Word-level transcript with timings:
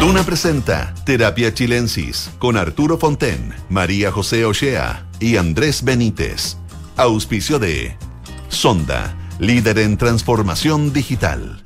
Duna 0.00 0.22
presenta 0.22 0.94
Terapia 1.04 1.52
Chilensis 1.52 2.30
con 2.38 2.56
Arturo 2.56 2.96
Fonten, 2.96 3.52
María 3.68 4.10
José 4.10 4.46
Ochea 4.46 5.06
y 5.20 5.36
Andrés 5.36 5.84
Benítez. 5.84 6.56
Auspicio 6.96 7.58
de 7.58 7.98
Sonda, 8.48 9.14
líder 9.38 9.78
en 9.78 9.98
transformación 9.98 10.94
digital. 10.94 11.62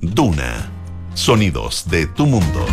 Duna, 0.00 0.72
sonidos 1.14 1.88
de 1.88 2.08
tu 2.08 2.26
mundo. 2.26 2.66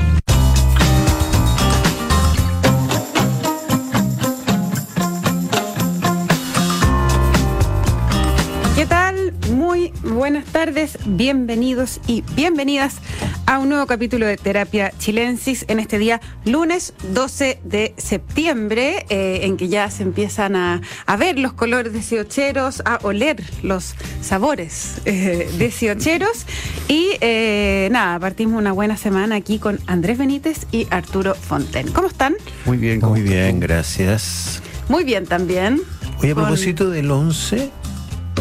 Buenas 10.30 10.46
tardes, 10.52 11.00
bienvenidos 11.08 12.00
y 12.06 12.22
bienvenidas 12.36 12.98
a 13.48 13.58
un 13.58 13.70
nuevo 13.70 13.88
capítulo 13.88 14.28
de 14.28 14.38
Terapia 14.38 14.94
Chilensis 15.00 15.66
en 15.68 15.80
este 15.80 15.98
día 15.98 16.22
lunes 16.46 16.94
12 17.16 17.60
de 17.64 17.96
septiembre, 17.98 19.08
eh, 19.10 19.40
en 19.42 19.58
que 19.58 19.70
ya 19.70 19.90
se 19.90 20.04
empiezan 20.04 20.56
a, 20.56 20.82
a 21.08 21.18
ver 21.18 21.40
los 21.40 21.54
colores 21.54 21.94
de 21.94 22.04
siocheros, 22.04 22.84
a 22.86 23.00
oler 23.02 23.44
los 23.64 23.96
sabores 24.22 25.02
eh, 25.06 25.50
de 25.58 25.72
siocheros. 25.72 26.46
Y 26.88 27.08
eh, 27.22 27.90
nada, 27.92 28.20
partimos 28.20 28.60
una 28.60 28.72
buena 28.72 28.98
semana 28.98 29.34
aquí 29.34 29.58
con 29.58 29.80
Andrés 29.88 30.20
Benítez 30.20 30.68
y 30.72 30.86
Arturo 30.92 31.34
Fonten. 31.34 31.92
¿Cómo 31.92 32.08
están? 32.08 32.36
Muy 32.66 32.78
bien, 32.78 33.00
muy 33.00 33.24
bien, 33.24 33.60
gracias. 33.60 34.62
Muy 34.90 35.04
bien 35.06 35.26
también. 35.26 35.82
Oye, 36.20 36.34
a 36.34 36.36
Con- 36.36 36.44
propósito 36.44 36.92
del 36.92 37.10
11 37.10 37.72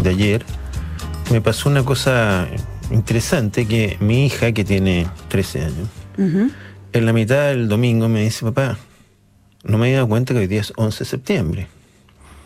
de 0.02 0.10
ayer, 0.10 0.44
me 1.30 1.40
pasó 1.40 1.68
una 1.68 1.84
cosa 1.84 2.48
interesante 2.90 3.66
que 3.66 3.96
mi 4.00 4.26
hija, 4.26 4.52
que 4.52 4.64
tiene 4.64 5.06
13 5.28 5.62
años, 5.64 5.88
en 6.92 7.06
la 7.06 7.12
mitad 7.12 7.48
del 7.48 7.68
domingo 7.68 8.08
me 8.08 8.22
dice, 8.22 8.44
papá, 8.44 8.78
no 9.64 9.78
me 9.78 9.86
había 9.86 9.96
dado 9.98 10.08
cuenta 10.08 10.32
que 10.34 10.40
hoy 10.40 10.46
día 10.46 10.60
es 10.60 10.72
11 10.76 10.98
de 11.00 11.04
septiembre. 11.04 11.66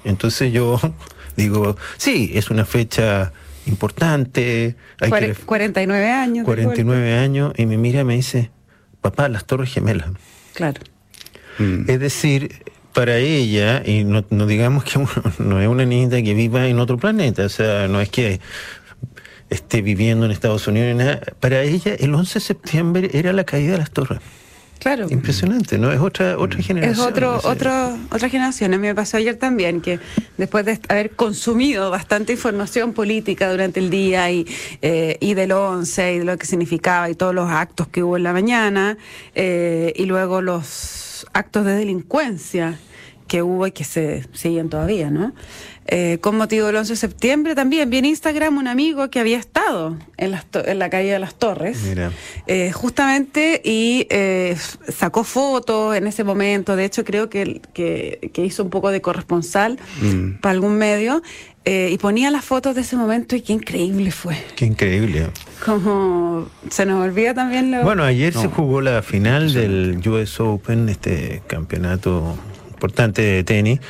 Entonces 0.05 0.53
yo 0.53 0.81
digo, 1.37 1.77
sí, 1.97 2.33
es 2.35 2.51
una 2.51 2.65
fecha 2.65 3.33
importante, 3.67 4.77
hay 5.01 5.11
Cuare- 5.11 5.35
que 5.37 5.43
49 5.45 6.11
años. 6.11 6.39
de 6.39 6.45
49 6.45 7.19
años, 7.19 7.53
y 7.57 7.67
me 7.67 7.79
mira 7.79 8.01
y 8.01 8.05
me 8.05 8.17
dice, 8.17 8.51
papá, 9.01 9.29
las 9.29 9.45
torres 9.45 9.73
gemelas. 9.73 10.11
Claro. 10.55 10.81
Es 11.87 12.01
decir, 12.01 12.65
para 12.95 13.17
ella, 13.17 13.83
y 13.85 14.05
no, 14.05 14.25
no 14.31 14.47
digamos 14.47 14.85
que 14.85 14.99
uno- 15.01 15.11
no 15.39 15.61
es 15.61 15.69
una 15.69 15.85
niñita 15.85 16.23
que 16.23 16.35
viva 16.35 16.67
en 16.67 16.79
otro 16.79 16.99
planeta, 16.99 17.45
o 17.47 17.49
sea, 17.49 17.89
no 17.89 18.01
es 18.01 18.09
que 18.09 18.41
esté 19.51 19.83
viviendo 19.83 20.25
en 20.27 20.33
Estados 20.33 20.67
Unidos 20.67 20.89
ni 20.97 21.05
nada, 21.05 21.21
para 21.41 21.63
ella 21.63 21.95
el 21.99 22.15
11 22.15 22.35
de 22.35 22.41
septiembre 22.41 23.11
era 23.13 23.33
la 23.33 23.45
caída 23.45 23.73
de 23.73 23.79
las 23.79 23.91
torres. 23.91 24.21
Claro. 24.79 25.07
Impresionante, 25.11 25.79
¿no? 25.79 25.93
Es 25.93 26.01
otra, 26.01 26.37
otra 26.39 26.59
Es 26.59 26.67
generación. 26.67 27.07
otro, 27.07 27.37
o 27.37 27.41
sea, 27.41 27.51
otro, 27.53 27.99
otra 28.11 28.29
generación. 28.29 28.75
A 28.75 28.79
mí 28.79 28.89
me 28.89 28.97
pasó 28.97 29.17
ayer 29.17 29.37
también 29.37 29.81
que 29.81 30.01
después 30.39 30.65
de 30.65 30.81
haber 30.89 31.11
consumido 31.11 31.89
bastante 31.93 32.33
información 32.33 32.93
política 32.93 33.49
durante 33.49 33.79
el 33.79 33.91
día 33.91 34.29
y, 34.33 34.45
eh, 34.81 35.19
y 35.21 35.35
del 35.35 35.53
11 35.53 36.15
y 36.15 36.19
de 36.19 36.25
lo 36.25 36.37
que 36.37 36.47
significaba 36.47 37.09
y 37.09 37.15
todos 37.15 37.33
los 37.33 37.49
actos 37.49 37.87
que 37.89 38.03
hubo 38.03 38.17
en 38.17 38.25
la 38.25 38.33
mañana 38.33 38.99
eh, 39.37 39.93
y 39.95 40.07
luego 40.07 40.41
los 40.43 40.67
actos 41.33 41.65
de 41.65 41.73
delincuencia 41.75 42.79
que 43.33 43.41
hubo 43.43 43.67
y 43.67 43.73
que 43.73 43.83
se 43.85 44.27
siguen 44.35 44.69
todavía, 44.69 45.11
¿no? 45.11 45.33
Eh, 45.87 46.19
con 46.21 46.37
motivo 46.37 46.67
del 46.67 46.77
11 46.77 46.93
de 46.93 46.97
septiembre 46.97 47.55
también 47.55 47.89
vi 47.89 47.97
en 47.97 48.05
Instagram 48.05 48.59
un 48.59 48.69
amigo 48.69 49.09
que 49.11 49.19
había 49.21 49.39
estado 49.39 49.97
en, 50.19 50.31
las 50.33 50.45
to- 50.45 50.65
en 50.67 50.79
la 50.79 50.91
calle 50.91 51.11
de 51.13 51.19
las 51.19 51.35
Torres. 51.37 51.79
Mira. 51.89 52.13
Eh, 52.47 52.71
justamente 52.73 53.63
y 53.65 54.07
eh, 54.11 54.55
sacó 54.89 55.25
fotos 55.25 55.97
en 55.97 56.07
ese 56.07 56.25
momento. 56.25 56.77
De 56.77 56.85
hecho, 56.85 57.05
creo 57.05 57.31
que, 57.31 57.63
que, 57.73 58.31
que 58.35 58.45
hizo 58.45 58.63
un 58.63 58.69
poco 58.71 58.91
de 58.91 59.01
corresponsal 59.01 59.79
para 60.43 60.53
algún 60.53 60.77
medio 60.77 61.23
eh, 61.65 61.89
y 61.91 61.97
ponía 61.99 62.31
las 62.31 62.45
fotos 62.45 62.75
de 62.75 62.83
ese 62.83 62.97
momento 62.97 63.35
y 63.35 63.41
qué 63.41 63.55
increíble 63.55 64.11
fue. 64.11 64.37
Qué 64.57 64.67
increíble. 64.67 65.29
Como 65.65 66.49
se 66.71 66.85
nos 66.85 67.03
olvida 67.03 67.33
también 67.35 67.71
lo. 67.71 67.83
Bueno, 67.83 68.05
ayer 68.05 68.35
se 68.35 68.47
jugó 68.49 68.83
la 68.83 69.01
final 69.03 69.53
del 69.55 70.01
US 70.07 70.39
Open, 70.39 70.89
este 70.91 71.43
campeonato 71.47 72.37
importante 72.83 73.23
de 73.23 73.45
tenis, 73.45 73.81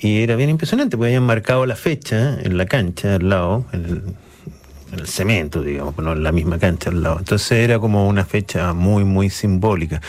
y 0.00 0.22
era 0.22 0.36
bien 0.36 0.48
impresionante, 0.48 0.96
porque 0.96 1.08
habían 1.08 1.26
marcado 1.26 1.66
la 1.66 1.76
fecha 1.76 2.38
en 2.40 2.56
la 2.56 2.64
cancha 2.64 3.16
al 3.16 3.28
lado, 3.28 3.66
en 3.72 3.84
el, 3.84 4.02
el 4.92 5.06
cemento, 5.06 5.62
digamos, 5.62 5.98
no 5.98 6.12
en 6.12 6.22
la 6.22 6.32
misma 6.32 6.58
cancha 6.58 6.88
al 6.88 7.02
lado. 7.02 7.18
Entonces 7.18 7.58
era 7.58 7.78
como 7.78 8.08
una 8.08 8.24
fecha 8.24 8.72
muy, 8.72 9.04
muy 9.04 9.28
simbólica. 9.28 10.00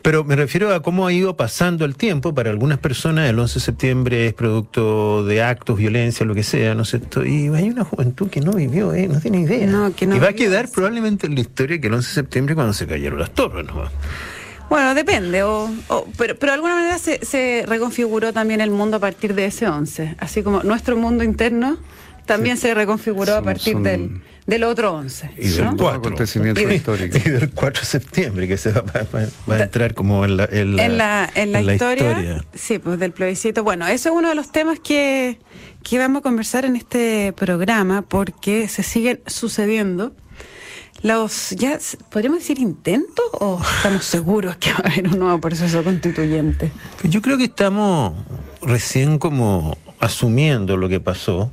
Pero 0.00 0.24
me 0.24 0.34
refiero 0.34 0.72
a 0.72 0.80
cómo 0.80 1.06
ha 1.06 1.12
ido 1.12 1.36
pasando 1.36 1.84
el 1.84 1.94
tiempo. 1.96 2.32
Para 2.32 2.50
algunas 2.50 2.78
personas 2.78 3.28
el 3.28 3.38
11 3.38 3.54
de 3.54 3.60
septiembre 3.60 4.26
es 4.28 4.32
producto 4.32 5.26
de 5.26 5.42
actos, 5.42 5.76
violencia, 5.76 6.24
lo 6.24 6.34
que 6.34 6.42
sea, 6.42 6.74
¿no 6.74 6.82
es 6.82 6.90
cierto? 6.90 7.24
Y 7.24 7.48
hay 7.48 7.68
una 7.68 7.84
juventud 7.84 8.30
que 8.30 8.40
no 8.40 8.52
vivió, 8.52 8.94
¿eh? 8.94 9.08
no 9.08 9.20
tiene 9.20 9.40
idea. 9.40 9.66
No, 9.66 9.94
que 9.94 10.06
no 10.06 10.16
y 10.16 10.20
va 10.20 10.28
a 10.28 10.32
quedar 10.32 10.70
probablemente 10.70 11.26
en 11.26 11.34
la 11.34 11.40
historia 11.40 11.78
que 11.80 11.88
el 11.88 11.94
11 11.94 12.08
de 12.08 12.14
septiembre 12.14 12.54
cuando 12.54 12.72
se 12.72 12.86
cayeron 12.86 13.18
las 13.18 13.30
torres, 13.30 13.66
¿no? 13.66 13.84
Bueno, 14.74 14.94
depende, 14.94 15.42
o, 15.44 15.70
o- 15.88 16.06
pero, 16.18 16.36
pero 16.36 16.50
de 16.50 16.54
alguna 16.54 16.74
manera 16.74 16.98
se, 16.98 17.24
se 17.24 17.64
reconfiguró 17.66 18.32
también 18.32 18.60
el 18.60 18.70
mundo 18.70 18.96
a 18.96 19.00
partir 19.00 19.34
de 19.34 19.46
ese 19.46 19.68
11. 19.68 20.16
Así 20.18 20.42
como 20.42 20.62
nuestro 20.64 20.96
mundo 20.96 21.22
interno 21.22 21.78
también 22.26 22.56
se 22.56 22.74
reconfiguró 22.74 23.36
a 23.36 23.42
partir 23.42 23.74
son- 23.74 23.82
del, 23.84 24.20
del 24.46 24.64
otro 24.64 24.92
11. 24.94 25.30
Y 25.36 25.48
del 25.48 25.64
¿no? 25.64 25.76
cuatro. 25.76 25.98
acontecimientos 26.00 26.62
Y 26.62 26.66
de-. 26.66 26.74
Y 27.26 27.30
del 27.30 27.50
4 27.50 27.80
de 27.82 27.86
septiembre, 27.86 28.48
que 28.48 28.56
se 28.56 28.72
va, 28.72 28.80
va- 28.80 29.06
va- 29.14 29.26
va 29.48 29.56
a 29.56 29.62
entrar 29.62 29.94
como 29.94 30.24
en 30.24 30.36
la, 30.38 30.48
en 30.50 30.74
la, 30.76 30.84
en 30.86 30.98
la, 30.98 31.30
en 31.34 31.52
la 31.52 31.58
en 31.60 31.66
la 31.66 31.72
historia, 31.74 32.10
historia. 32.10 32.44
sí, 32.54 32.78
pues 32.78 32.98
del 32.98 33.12
plebiscito. 33.12 33.62
Bueno, 33.62 33.86
eso 33.86 34.08
es 34.08 34.14
uno 34.14 34.28
de 34.30 34.34
los 34.34 34.50
temas 34.50 34.80
que, 34.80 35.38
que 35.82 35.98
vamos 35.98 36.20
a 36.20 36.22
conversar 36.22 36.64
en 36.64 36.74
este 36.76 37.32
programa 37.34 38.02
porque 38.02 38.66
se 38.68 38.82
siguen 38.82 39.20
sucediendo 39.26 40.14
los, 41.04 41.50
ya, 41.50 41.78
¿podríamos 42.08 42.38
decir 42.40 42.58
intentos 42.58 43.26
o 43.32 43.60
estamos 43.76 44.04
seguros 44.04 44.56
que 44.56 44.72
va 44.72 44.80
a 44.84 44.88
haber 44.88 45.08
un 45.08 45.18
nuevo 45.18 45.38
proceso 45.38 45.84
constituyente? 45.84 46.72
Yo 47.02 47.20
creo 47.20 47.36
que 47.36 47.44
estamos 47.44 48.14
recién 48.62 49.18
como 49.18 49.76
asumiendo 50.00 50.78
lo 50.78 50.88
que 50.88 51.00
pasó, 51.00 51.52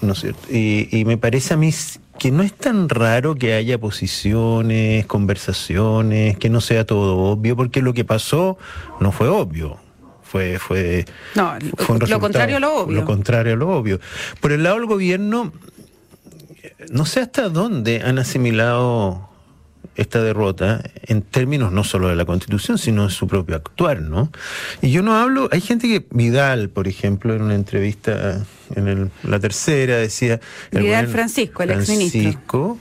¿no 0.00 0.12
es 0.12 0.20
cierto? 0.20 0.48
Y, 0.48 0.88
y 0.96 1.04
me 1.04 1.18
parece 1.18 1.54
a 1.54 1.56
mí 1.56 1.74
que 2.20 2.30
no 2.30 2.44
es 2.44 2.52
tan 2.52 2.88
raro 2.88 3.34
que 3.34 3.54
haya 3.54 3.78
posiciones, 3.78 5.06
conversaciones, 5.06 6.38
que 6.38 6.48
no 6.48 6.60
sea 6.60 6.86
todo 6.86 7.16
obvio, 7.16 7.56
porque 7.56 7.82
lo 7.82 7.94
que 7.94 8.04
pasó 8.04 8.58
no 9.00 9.10
fue 9.10 9.28
obvio. 9.28 9.76
Fue, 10.22 10.58
fue, 10.60 11.04
No, 11.34 11.54
fue 11.78 11.98
lo 12.06 12.20
contrario 12.20 12.58
a 12.58 12.60
lo 12.60 12.82
obvio. 12.82 13.00
Lo 13.00 13.04
contrario 13.06 13.54
a 13.54 13.56
lo 13.56 13.70
obvio. 13.70 13.98
Por 14.40 14.52
el 14.52 14.62
lado 14.62 14.76
del 14.76 14.86
gobierno, 14.86 15.52
no 16.90 17.04
sé 17.06 17.20
hasta 17.20 17.48
dónde 17.48 18.02
han 18.04 18.18
asimilado 18.18 19.28
esta 19.96 20.22
derrota 20.22 20.82
en 21.06 21.22
términos 21.22 21.72
no 21.72 21.82
solo 21.82 22.08
de 22.08 22.14
la 22.16 22.24
Constitución, 22.24 22.78
sino 22.78 23.06
de 23.06 23.10
su 23.12 23.26
propio 23.26 23.56
actuar, 23.56 24.00
¿no? 24.00 24.30
Y 24.80 24.90
yo 24.92 25.02
no 25.02 25.16
hablo, 25.16 25.48
hay 25.50 25.60
gente 25.60 25.88
que, 25.88 26.06
Vidal, 26.10 26.68
por 26.68 26.86
ejemplo, 26.86 27.34
en 27.34 27.42
una 27.42 27.54
entrevista 27.56 28.44
en 28.76 28.86
el- 28.88 29.10
la 29.24 29.40
tercera, 29.40 29.96
decía... 29.96 30.40
Vidal 30.70 31.08
Francisco, 31.08 31.62
el 31.64 31.70
exministro. 31.70 32.20
Francisco, 32.20 32.78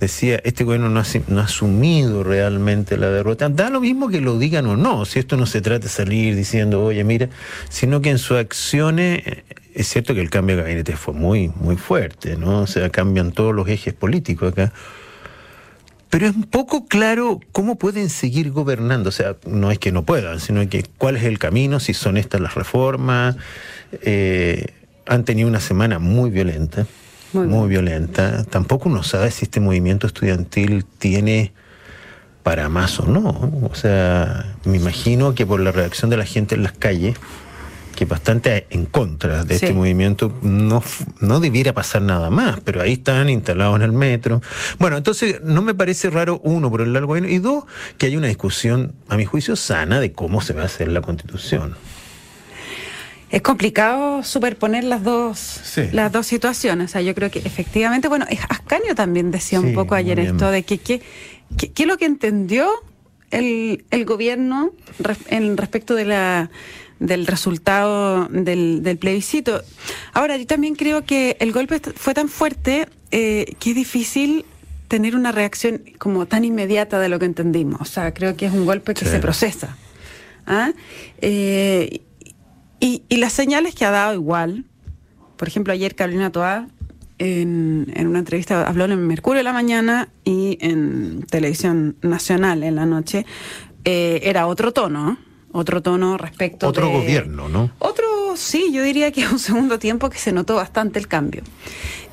decía, 0.00 0.40
este 0.44 0.64
gobierno 0.64 0.88
no 0.88 1.00
ha, 1.00 1.42
asumido 1.42 2.22
realmente 2.22 2.96
la 2.96 3.10
derrota. 3.10 3.48
Da 3.48 3.70
lo 3.70 3.80
mismo 3.80 4.08
que 4.08 4.20
lo 4.20 4.38
digan 4.38 4.66
o 4.66 4.76
no, 4.76 5.04
si 5.04 5.18
esto 5.18 5.36
no 5.36 5.46
se 5.46 5.60
trata 5.60 5.84
de 5.84 5.88
salir 5.88 6.36
diciendo, 6.36 6.84
oye, 6.84 7.04
mira, 7.04 7.28
sino 7.68 8.00
que 8.00 8.10
en 8.10 8.18
sus 8.18 8.36
acciones, 8.36 9.26
eh, 9.26 9.44
es 9.74 9.88
cierto 9.88 10.14
que 10.14 10.20
el 10.20 10.30
cambio 10.30 10.56
de 10.56 10.62
gabinete 10.62 10.96
fue 10.96 11.14
muy, 11.14 11.48
muy 11.48 11.76
fuerte, 11.76 12.36
¿no? 12.36 12.62
O 12.62 12.66
sea, 12.66 12.90
cambian 12.90 13.32
todos 13.32 13.54
los 13.54 13.68
ejes 13.68 13.94
políticos 13.94 14.52
acá. 14.52 14.72
Pero 16.08 16.26
es 16.28 16.36
un 16.36 16.44
poco 16.44 16.86
claro 16.86 17.40
cómo 17.52 17.76
pueden 17.76 18.08
seguir 18.08 18.50
gobernando. 18.50 19.08
O 19.08 19.12
sea, 19.12 19.36
no 19.44 19.70
es 19.70 19.78
que 19.78 19.92
no 19.92 20.04
puedan, 20.04 20.40
sino 20.40 20.66
que 20.68 20.84
cuál 20.96 21.16
es 21.16 21.24
el 21.24 21.38
camino, 21.38 21.80
si 21.80 21.94
son 21.94 22.16
estas 22.16 22.40
las 22.40 22.54
reformas. 22.54 23.36
Eh, 24.02 24.66
han 25.06 25.24
tenido 25.24 25.48
una 25.48 25.60
semana 25.60 25.98
muy 25.98 26.30
violenta, 26.30 26.86
Muy 27.36 27.46
muy, 27.46 27.68
violenta. 27.68 28.44
Tampoco 28.44 28.88
uno 28.88 29.02
sabe 29.02 29.30
si 29.30 29.44
este 29.44 29.60
movimiento 29.60 30.06
estudiantil 30.06 30.84
tiene 30.98 31.52
para 32.42 32.68
más 32.68 33.00
o 33.00 33.06
no. 33.06 33.68
O 33.70 33.74
sea, 33.74 34.54
me 34.64 34.76
imagino 34.76 35.34
que 35.34 35.44
por 35.46 35.60
la 35.60 35.72
reacción 35.72 36.10
de 36.10 36.16
la 36.16 36.24
gente 36.24 36.54
en 36.54 36.62
las 36.62 36.72
calles, 36.72 37.16
que 37.96 38.04
bastante 38.04 38.66
en 38.70 38.84
contra 38.86 39.44
de 39.44 39.58
Sí. 39.58 39.64
este 39.64 39.74
movimiento, 39.74 40.32
no, 40.42 40.82
no 41.20 41.40
debiera 41.40 41.72
pasar 41.72 42.02
nada 42.02 42.28
más, 42.30 42.60
pero 42.62 42.82
ahí 42.82 42.92
están 42.92 43.30
instalados 43.30 43.76
en 43.76 43.82
el 43.82 43.92
metro. 43.92 44.42
Bueno, 44.78 44.96
entonces 44.98 45.40
no 45.42 45.62
me 45.62 45.74
parece 45.74 46.10
raro, 46.10 46.40
uno, 46.44 46.70
por 46.70 46.82
el 46.82 46.92
largo 46.92 47.16
y 47.16 47.38
dos, 47.38 47.64
que 47.96 48.06
hay 48.06 48.16
una 48.16 48.28
discusión, 48.28 48.92
a 49.08 49.16
mi 49.16 49.24
juicio, 49.24 49.56
sana 49.56 49.98
de 49.98 50.12
cómo 50.12 50.40
se 50.42 50.52
va 50.52 50.62
a 50.62 50.66
hacer 50.66 50.88
la 50.88 51.00
constitución. 51.00 51.74
Es 53.30 53.42
complicado 53.42 54.22
superponer 54.22 54.84
las 54.84 55.02
dos, 55.02 55.38
Sí. 55.38 55.82
las 55.92 56.12
dos 56.12 56.26
situaciones. 56.26 56.90
O 56.90 56.92
sea, 56.92 57.00
yo 57.02 57.14
creo 57.14 57.30
que 57.30 57.40
efectivamente, 57.40 58.08
bueno, 58.08 58.24
es- 58.30 58.40
Ascanio 58.48 58.94
también 58.94 59.30
decía 59.30 59.58
un 59.60 59.68
Sí, 59.70 59.74
poco 59.74 59.94
ayer 59.96 60.18
esto 60.20 60.50
de 60.50 60.62
que 60.62 60.78
qué 60.78 61.02
que 61.74 61.86
lo 61.86 61.96
que 61.96 62.06
entendió 62.06 62.68
el, 63.30 63.84
el 63.90 64.04
gobierno 64.04 64.72
en 65.28 65.56
respecto 65.56 65.94
de 65.94 66.04
la 66.04 66.50
del 66.98 67.26
resultado 67.26 68.26
del, 68.30 68.82
del, 68.82 68.96
plebiscito. 68.96 69.60
Ahora, 70.14 70.36
yo 70.38 70.46
también 70.46 70.74
creo 70.76 71.04
que 71.04 71.36
el 71.40 71.52
golpe 71.52 71.78
fue 71.94 72.14
tan 72.14 72.28
fuerte 72.28 72.88
eh, 73.10 73.54
que 73.58 73.70
es 73.70 73.76
difícil 73.76 74.44
tener 74.88 75.14
una 75.14 75.30
reacción 75.30 75.82
como 75.98 76.26
tan 76.26 76.44
inmediata 76.44 76.98
de 76.98 77.08
lo 77.10 77.18
que 77.18 77.26
entendimos. 77.26 77.80
O 77.82 77.84
sea, 77.84 78.14
creo 78.14 78.34
que 78.36 78.46
es 78.46 78.52
un 78.52 78.64
golpe 78.64 78.94
que 78.94 79.04
se 79.04 79.18
procesa. 79.18 79.76
¿Ah? 80.46 80.72
Eh, 81.20 82.00
y, 82.80 83.02
y, 83.08 83.16
las 83.16 83.32
señales 83.32 83.74
que 83.74 83.84
ha 83.84 83.90
dado 83.90 84.14
igual, 84.14 84.64
por 85.36 85.48
ejemplo, 85.48 85.72
ayer 85.72 85.94
Carolina 85.94 86.30
Toá 86.30 86.68
en, 87.18 87.92
en, 87.94 88.06
una 88.06 88.18
entrevista 88.18 88.66
habló 88.66 88.84
en 88.84 89.06
Mercurio 89.06 89.38
de 89.38 89.44
la 89.44 89.52
mañana 89.52 90.08
y 90.24 90.58
en 90.60 91.24
Televisión 91.30 91.96
Nacional 92.02 92.62
en 92.62 92.76
la 92.76 92.86
noche, 92.86 93.24
eh, 93.84 94.20
era 94.24 94.46
otro 94.46 94.72
tono, 94.72 95.16
otro 95.52 95.80
tono 95.82 96.18
respecto 96.18 96.68
Otro 96.68 96.90
gobierno, 96.90 97.48
¿no? 97.48 97.70
Otro, 97.78 98.36
sí, 98.36 98.70
yo 98.72 98.82
diría 98.82 99.12
que 99.12 99.22
es 99.22 99.32
un 99.32 99.38
segundo 99.38 99.78
tiempo 99.78 100.10
que 100.10 100.18
se 100.18 100.32
notó 100.32 100.56
bastante 100.56 100.98
el 100.98 101.08
cambio. 101.08 101.42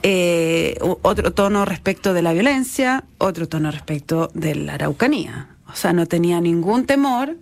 Eh, 0.04 0.78
otro 0.82 1.34
tono 1.34 1.66
respecto 1.66 2.14
de 2.14 2.22
la 2.22 2.34
violencia, 2.34 3.06
otro 3.18 3.48
tono 3.48 3.72
respecto 3.72 4.32
de 4.34 4.56
la 4.56 4.76
araucanía. 4.76 5.48
O 5.72 5.76
sea, 5.76 5.94
no 5.94 6.06
tenía 6.06 6.40
ningún 6.42 6.86
temor 6.86 7.38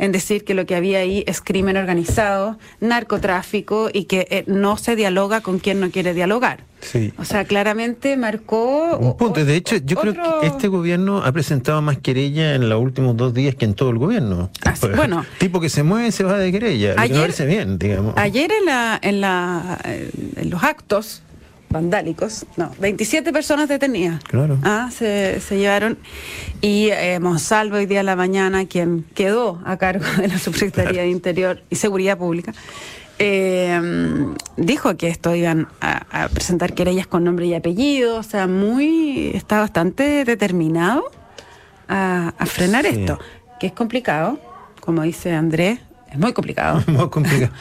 en 0.00 0.12
decir 0.12 0.44
que 0.44 0.54
lo 0.54 0.64
que 0.64 0.74
había 0.74 1.00
ahí 1.00 1.22
es 1.26 1.42
crimen 1.42 1.76
organizado, 1.76 2.58
narcotráfico 2.80 3.90
y 3.92 4.04
que 4.04 4.26
eh, 4.30 4.44
no 4.46 4.78
se 4.78 4.96
dialoga 4.96 5.42
con 5.42 5.58
quien 5.58 5.78
no 5.78 5.90
quiere 5.90 6.14
dialogar. 6.14 6.64
Sí. 6.80 7.12
O 7.18 7.26
sea, 7.26 7.44
claramente 7.44 8.16
marcó... 8.16 8.96
Un 8.96 9.18
punto. 9.18 9.44
De 9.44 9.54
hecho, 9.54 9.76
yo 9.76 9.98
creo 9.98 10.40
que 10.40 10.46
este 10.46 10.68
gobierno 10.68 11.22
ha 11.22 11.30
presentado 11.32 11.82
más 11.82 11.98
querella 11.98 12.54
en 12.54 12.70
los 12.70 12.80
últimos 12.80 13.14
dos 13.14 13.34
días 13.34 13.54
que 13.54 13.66
en 13.66 13.74
todo 13.74 13.90
el 13.90 13.98
gobierno. 13.98 14.48
Así, 14.64 14.86
Pues, 14.86 14.96
bueno. 14.96 15.26
Tipo 15.38 15.60
que 15.60 15.68
se 15.68 15.82
mueve 15.82 16.10
se 16.12 16.24
va 16.24 16.38
de 16.38 16.50
querella. 16.50 16.94
Ayer, 16.96 17.30
bien, 17.46 17.78
digamos. 17.78 18.14
Ayer 18.16 18.50
en, 18.50 18.64
la, 18.64 18.98
en, 19.02 19.20
la, 19.20 19.78
en 19.84 20.48
los 20.48 20.62
actos 20.64 21.22
vandálicos, 21.70 22.46
no, 22.56 22.72
27 22.80 23.32
personas 23.32 23.68
detenidas. 23.68 24.22
Claro. 24.24 24.58
Ah, 24.62 24.90
se, 24.92 25.40
se 25.40 25.56
llevaron. 25.58 25.98
Y 26.60 26.88
eh, 26.90 27.18
Monsalvo 27.20 27.76
hoy 27.76 27.86
día 27.86 28.00
en 28.00 28.06
la 28.06 28.16
mañana, 28.16 28.66
quien 28.66 29.04
quedó 29.14 29.60
a 29.64 29.76
cargo 29.76 30.04
de 30.18 30.28
la 30.28 30.38
Subsecretaría 30.38 30.90
Claro. 30.92 31.04
de 31.06 31.10
Interior 31.10 31.62
y 31.70 31.76
Seguridad 31.76 32.18
Pública, 32.18 32.52
eh, 33.20 33.80
dijo 34.56 34.96
que 34.96 35.08
esto 35.08 35.34
iban 35.34 35.68
a, 35.80 36.24
a 36.24 36.28
presentar 36.28 36.74
querellas 36.74 37.06
con 37.06 37.22
nombre 37.22 37.46
y 37.46 37.54
apellido, 37.54 38.16
o 38.16 38.22
sea, 38.22 38.46
muy, 38.46 39.30
está 39.34 39.60
bastante 39.60 40.24
determinado 40.24 41.04
a, 41.88 42.32
a 42.36 42.46
frenar 42.46 42.84
Sí. 42.86 43.00
esto, 43.00 43.18
que 43.60 43.68
es 43.68 43.72
complicado, 43.72 44.40
como 44.80 45.02
dice 45.02 45.32
Andrés, 45.34 45.78
es 46.10 46.18
muy 46.18 46.32
complicado. 46.32 46.82
Muy 46.88 47.08
complicado. 47.10 47.52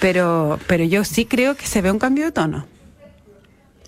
Pero, 0.00 0.58
pero 0.66 0.82
yo 0.82 1.04
sí 1.04 1.26
creo 1.26 1.54
que 1.56 1.64
se 1.66 1.80
ve 1.80 1.92
un 1.92 2.00
cambio 2.00 2.24
de 2.24 2.32
tono. 2.32 2.64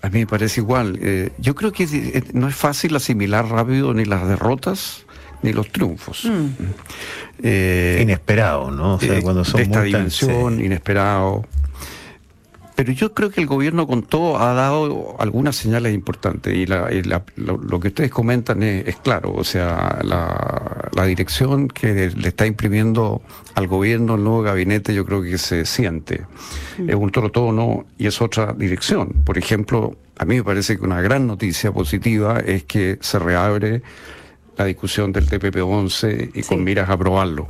A 0.05 0.09
mí 0.09 0.19
me 0.19 0.27
parece 0.27 0.61
igual. 0.61 0.99
Eh, 1.01 1.31
yo 1.39 1.55
creo 1.55 1.71
que 1.71 1.85
eh, 1.91 2.23
no 2.33 2.47
es 2.47 2.55
fácil 2.55 2.95
asimilar 2.95 3.47
rápido 3.47 3.91
ni 3.91 4.05
las 4.05 4.27
derrotas 4.27 5.03
ni 5.41 5.51
los 5.51 5.71
triunfos. 5.71 6.25
Mm. 6.25 6.45
Eh, 7.41 7.99
Inesperado, 8.03 8.69
¿no? 8.69 8.95
O 8.95 8.99
sea, 8.99 9.17
eh, 9.17 9.23
cuando 9.23 9.43
son 9.43 9.57
de 9.57 9.63
esta 9.63 9.81
dimensión, 9.81 10.57
sí. 10.57 10.65
inesperado. 10.65 11.43
Pero 12.75 12.91
yo 12.91 13.13
creo 13.13 13.29
que 13.31 13.39
el 13.39 13.47
gobierno 13.47 13.87
con 13.87 14.03
todo 14.03 14.37
ha 14.37 14.53
dado 14.53 15.15
algunas 15.19 15.55
señales 15.55 15.93
importantes 15.93 16.53
y, 16.53 16.65
la- 16.65 16.91
y 16.93 17.03
la- 17.03 17.23
lo, 17.37 17.57
lo 17.57 17.79
que 17.79 17.87
ustedes 17.87 18.11
comentan 18.11 18.61
es, 18.63 18.85
es 18.87 18.97
claro, 18.97 19.33
o 19.33 19.43
sea, 19.45 19.99
la, 20.03 20.89
la 20.93 21.05
dirección 21.05 21.69
que 21.69 22.11
le 22.13 22.27
está 22.27 22.45
imprimiendo 22.45 23.21
al 23.55 23.67
gobierno 23.67 24.15
el 24.15 24.23
nuevo 24.25 24.41
gabinete 24.41 24.93
yo 24.93 25.05
creo 25.05 25.21
que 25.21 25.37
se 25.37 25.65
siente. 25.65 26.25
Es 26.85 26.95
un 26.95 27.11
tono 27.11 27.85
y 27.97 28.07
es 28.07 28.21
otra 28.21 28.51
dirección. 28.51 29.13
Por 29.23 29.37
ejemplo, 29.37 29.95
a 30.17 30.25
mí 30.25 30.35
me 30.35 30.43
parece 30.43 30.77
que 30.77 30.83
una 30.83 30.99
gran 31.01 31.27
noticia 31.27 31.71
positiva 31.71 32.39
es 32.39 32.65
que 32.65 32.97
se 32.99 33.19
reabre 33.19 33.81
la 34.57 34.65
discusión 34.65 35.11
del 35.13 35.27
TPP-11 35.29 36.31
y 36.33 36.41
con 36.43 36.63
miras 36.63 36.89
a 36.89 36.93
aprobarlo. 36.93 37.47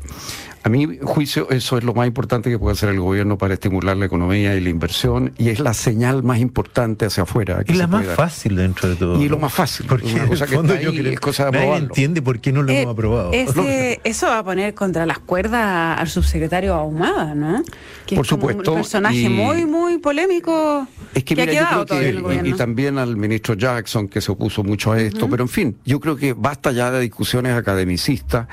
A 0.65 0.69
mi 0.69 0.97
juicio, 0.99 1.47
eso 1.51 1.77
es 1.77 1.83
lo 1.83 1.93
más 1.93 2.07
importante 2.07 2.49
que 2.49 2.57
puede 2.57 2.73
hacer 2.73 2.89
el 2.89 2.99
gobierno 2.99 3.37
para 3.37 3.53
estimular 3.53 3.95
la 3.97 4.07
economía 4.07 4.55
y 4.55 4.61
la 4.61 4.69
inversión, 4.69 5.31
y 5.37 5.49
es 5.49 5.59
la 5.59 5.75
señal 5.75 6.23
más 6.23 6.39
importante 6.39 7.05
hacia 7.05 7.21
afuera. 7.21 7.63
Y 7.67 7.73
la 7.73 7.85
más 7.85 8.03
dar. 8.03 8.15
fácil 8.15 8.55
dentro 8.55 8.89
de 8.89 8.95
todo. 8.95 9.21
Y 9.21 9.29
lo 9.29 9.37
más 9.37 9.53
fácil, 9.53 9.85
Porque 9.87 10.11
una 10.15 10.25
cosa 10.25 10.47
que 10.47 10.55
está 10.55 10.81
yo 10.81 10.89
ahí, 10.89 10.97
creo 10.97 11.11
es 11.13 11.19
cosa 11.19 11.45
de 11.45 11.51
nadie 11.51 11.63
aprobarlo. 11.65 11.87
entiende 11.89 12.21
por 12.23 12.39
qué 12.39 12.51
no 12.51 12.63
lo 12.63 12.71
Eh, 12.71 12.81
hemos 12.81 12.93
aprobado. 12.93 13.31
ese- 13.31 14.01
eso 14.03 14.25
va 14.25 14.39
a 14.39 14.43
poner 14.43 14.73
contra 14.73 15.05
las 15.05 15.19
cuerdas 15.19 15.99
al 15.99 16.07
subsecretario 16.09 16.73
Ahumada, 16.73 17.35
¿no? 17.35 17.61
Que 18.07 18.15
Por 18.15 18.25
es 18.25 18.29
como 18.31 18.41
supuesto, 18.49 18.71
un 18.71 18.77
personaje 18.79 19.17
y- 19.21 19.29
muy, 19.29 19.65
muy 19.65 19.99
polémico 19.99 20.87
Es 21.13 21.23
que, 21.23 21.35
que 21.35 21.41
ha 21.43 21.45
mira, 21.45 21.53
yo 21.61 21.67
quedado 21.69 21.85
que, 21.85 22.09
el 22.09 22.17
y- 22.17 22.21
gobierno. 22.21 22.49
y, 22.49 22.53
también 22.53 22.97
al 22.97 23.15
ministro 23.17 23.53
Jackson, 23.53 24.07
que 24.07 24.19
se 24.19 24.31
opuso 24.31 24.63
mucho 24.63 24.93
a 24.93 24.99
esto, 24.99 25.29
pero 25.29 25.43
en 25.43 25.49
fin, 25.49 25.77
yo 25.85 25.99
creo 25.99 26.15
que 26.15 26.33
basta 26.33 26.71
ya 26.71 26.89
de 26.89 27.01
discusiones 27.01 27.55
academicistas. 27.55 28.47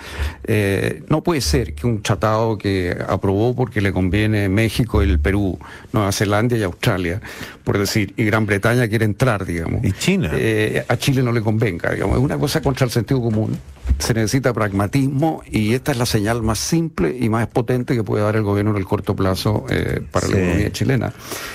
Eh, 0.44 1.02
no 1.08 1.22
puede 1.22 1.40
ser 1.40 1.74
que 1.74 1.86
un 1.86 2.01
tratado 2.02 2.58
que 2.58 2.96
aprobó 3.08 3.54
porque 3.54 3.80
le 3.80 3.92
conviene 3.92 4.48
México, 4.48 5.00
el 5.02 5.18
Perú, 5.18 5.58
Nueva 5.92 6.12
Zelanda 6.12 6.56
y 6.56 6.62
Australia, 6.62 7.20
por 7.64 7.78
decir, 7.78 8.12
y 8.16 8.24
Gran 8.24 8.44
Bretaña 8.46 8.86
quiere 8.88 9.04
entrar, 9.04 9.44
digamos. 9.46 9.84
Y 9.84 9.92
China. 9.92 10.30
Eh, 10.34 10.84
a 10.86 10.96
Chile 10.96 11.22
no 11.22 11.32
le 11.32 11.40
convenga, 11.40 11.90
digamos. 11.92 12.16
Es 12.18 12.22
una 12.22 12.38
cosa 12.38 12.60
contra 12.60 12.84
el 12.84 12.90
sentido 12.90 13.20
común. 13.22 13.56
Se 13.98 14.12
necesita 14.14 14.52
pragmatismo 14.52 15.42
y 15.50 15.74
esta 15.74 15.92
es 15.92 15.98
la 15.98 16.06
señal 16.06 16.42
más 16.42 16.58
simple 16.58 17.16
y 17.18 17.28
más 17.28 17.46
potente 17.48 17.94
que 17.94 18.02
puede 18.04 18.22
dar 18.24 18.36
el 18.36 18.42
gobierno 18.42 18.72
en 18.72 18.76
el 18.78 18.84
corto 18.84 19.14
plazo 19.16 19.64
eh, 19.70 20.00
para 20.10 20.26
Sí. 20.26 20.32
la 20.32 20.38
economía 20.40 20.72
chilena. 20.72 21.12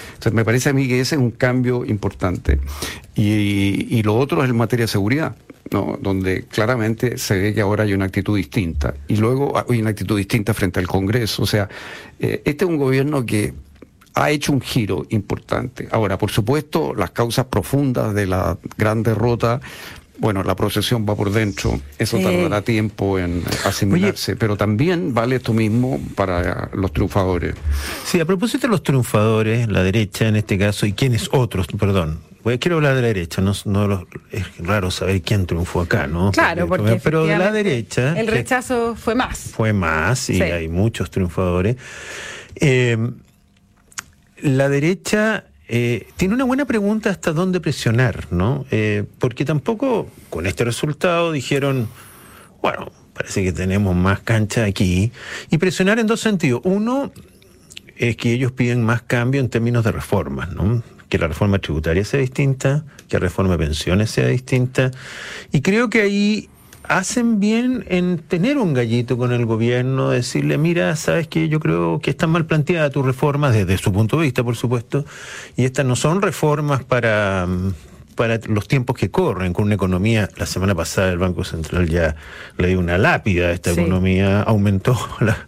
Entonces, 0.09 0.33
me 0.33 0.43
parece 0.43 0.69
a 0.69 0.73
mí 0.73 0.87
que 0.87 0.99
ese 0.99 1.15
es 1.15 1.21
un 1.21 1.31
cambio 1.31 1.85
importante. 1.85 2.59
Y, 3.15 3.87
y 3.89 4.03
lo 4.03 4.15
otro 4.17 4.43
es 4.43 4.49
en 4.49 4.57
materia 4.57 4.85
de 4.85 4.87
seguridad, 4.87 5.35
¿no? 5.71 5.97
donde 6.01 6.43
claramente 6.43 7.17
se 7.17 7.37
ve 7.37 7.53
que 7.53 7.61
ahora 7.61 7.83
hay 7.83 7.93
una 7.93 8.05
actitud 8.05 8.35
distinta. 8.35 8.93
Y 9.07 9.17
luego 9.17 9.53
hay 9.57 9.79
una 9.79 9.91
actitud 9.91 10.17
distinta 10.17 10.53
frente 10.53 10.79
al 10.79 10.87
Congreso. 10.87 11.43
O 11.43 11.45
sea, 11.45 11.69
eh, 12.19 12.41
este 12.45 12.65
es 12.65 12.69
un 12.69 12.77
gobierno 12.77 13.25
que 13.25 13.53
ha 14.13 14.31
hecho 14.31 14.51
un 14.51 14.61
giro 14.61 15.05
importante. 15.09 15.87
Ahora, 15.91 16.17
por 16.17 16.31
supuesto, 16.31 16.93
las 16.95 17.11
causas 17.11 17.45
profundas 17.45 18.15
de 18.15 18.25
la 18.25 18.57
gran 18.77 19.03
derrota, 19.03 19.61
bueno, 20.17 20.43
la 20.43 20.55
procesión 20.55 21.05
va 21.07 21.15
por 21.15 21.31
dentro, 21.31 21.79
eso 21.99 22.17
tardará 22.17 22.63
tiempo 22.63 23.19
en 23.19 23.43
asimilarse, 23.65 24.35
pero 24.35 24.57
también 24.57 25.13
vale 25.13 25.35
esto 25.35 25.53
mismo 25.53 26.01
para 26.15 26.71
los 26.73 26.91
triunfadores. 26.91 27.53
Sí, 28.03 28.19
a 28.19 28.25
propósito 28.25 28.65
de 28.65 28.71
los 28.71 28.81
triunfadores, 28.81 29.67
la 29.67 29.83
derecha 29.83 30.27
en 30.27 30.37
este 30.37 30.57
caso, 30.57 30.87
y 30.87 30.93
quiénes 30.93 31.29
otros, 31.31 31.67
perdón. 31.67 32.26
Pues 32.43 32.59
quiero 32.59 32.77
hablar 32.77 32.95
de 32.95 33.01
la 33.01 33.07
derecha, 33.07 33.41
no, 33.41 33.53
no 33.65 34.07
es 34.31 34.57
raro 34.59 34.89
saber 34.91 35.21
quién 35.21 35.45
triunfó 35.45 35.81
acá, 35.81 36.07
¿no? 36.07 36.31
Claro, 36.31 36.67
porque 36.67 36.99
pero 37.03 37.25
de 37.25 37.37
la 37.37 37.51
derecha 37.51 38.17
el 38.17 38.27
rechazo 38.27 38.95
fue 38.95 39.15
más. 39.15 39.37
fue 39.53 39.73
más 39.73 40.29
y 40.29 40.35
Sí. 40.35 40.41
hay 40.43 40.67
muchos 40.69 41.11
triunfadores. 41.11 41.75
Eh, 42.55 42.97
la 44.41 44.69
derecha 44.69 45.45
eh, 45.67 46.07
tiene 46.15 46.35
una 46.35 46.45
buena 46.45 46.65
pregunta 46.65 47.09
hasta 47.09 47.33
dónde 47.33 47.59
presionar, 47.59 48.27
¿no? 48.31 48.65
Eh, 48.71 49.03
porque 49.19 49.43
tampoco 49.43 50.09
con 50.29 50.45
este 50.47 50.63
resultado 50.63 51.31
dijeron, 51.33 51.89
bueno, 52.61 52.91
parece 53.13 53.43
que 53.43 53.51
tenemos 53.51 53.93
más 53.95 54.21
cancha 54.21 54.63
aquí. 54.63 55.11
Y 55.49 55.57
presionar 55.57 55.99
en 55.99 56.07
dos 56.07 56.21
sentidos. 56.21 56.61
Uno 56.63 57.11
es 57.97 58.15
que 58.15 58.31
ellos 58.31 58.51
piden 58.53 58.83
más 58.83 59.01
cambio 59.01 59.41
en 59.41 59.49
términos 59.49 59.83
de 59.83 59.91
reformas, 59.91 60.53
¿no? 60.53 60.83
Que 61.09 61.17
la 61.17 61.27
reforma 61.27 61.59
tributaria 61.59 62.03
sea 62.03 62.19
distinta, 62.19 62.83
que 63.07 63.17
la 63.17 63.21
reforma 63.21 63.53
de 63.57 63.65
pensiones 63.65 64.11
sea 64.11 64.27
distinta. 64.27 64.91
Y 65.51 65.61
creo 65.61 65.89
que 65.89 66.01
ahí 66.01 66.49
hacen 66.87 67.39
bien 67.39 67.85
en 67.89 68.19
tener 68.19 68.57
un 68.57 68.73
gallito 68.73 69.17
con 69.17 69.31
el 69.31 69.45
gobierno, 69.45 70.09
decirle, 70.09 70.57
mira, 70.57 70.95
sabes 70.95 71.27
que 71.27 71.49
yo 71.49 71.59
creo 71.59 71.99
que 71.99 72.11
están 72.11 72.29
mal 72.29 72.45
planteadas 72.45 72.91
tus 72.91 73.05
reformas 73.05 73.53
desde 73.53 73.77
su 73.77 73.91
punto 73.91 74.17
de 74.17 74.23
vista, 74.23 74.43
por 74.43 74.55
supuesto, 74.55 75.05
y 75.55 75.65
estas 75.65 75.85
no 75.85 75.95
son 75.95 76.21
reformas 76.21 76.83
para, 76.83 77.45
mm, 77.47 77.73
para 78.17 78.37
los 78.49 78.67
tiempos 78.67 78.97
que 78.97 79.09
corren, 79.09 79.53
con 79.53 79.63
una 79.65 79.75
economía, 79.75 80.27
la 80.35 80.45
semana 80.45 80.75
pasada 80.75 81.09
el 81.13 81.17
Banco 81.19 81.45
Central 81.45 81.87
ya 81.87 82.17
le 82.57 82.67
dio 82.67 82.79
una 82.79 82.97
lápida 82.97 83.47
a 83.47 83.51
esta 83.53 83.73
Sí. 83.73 83.79
economía, 83.79 84.41
aumentó 84.41 84.97
la, 85.21 85.47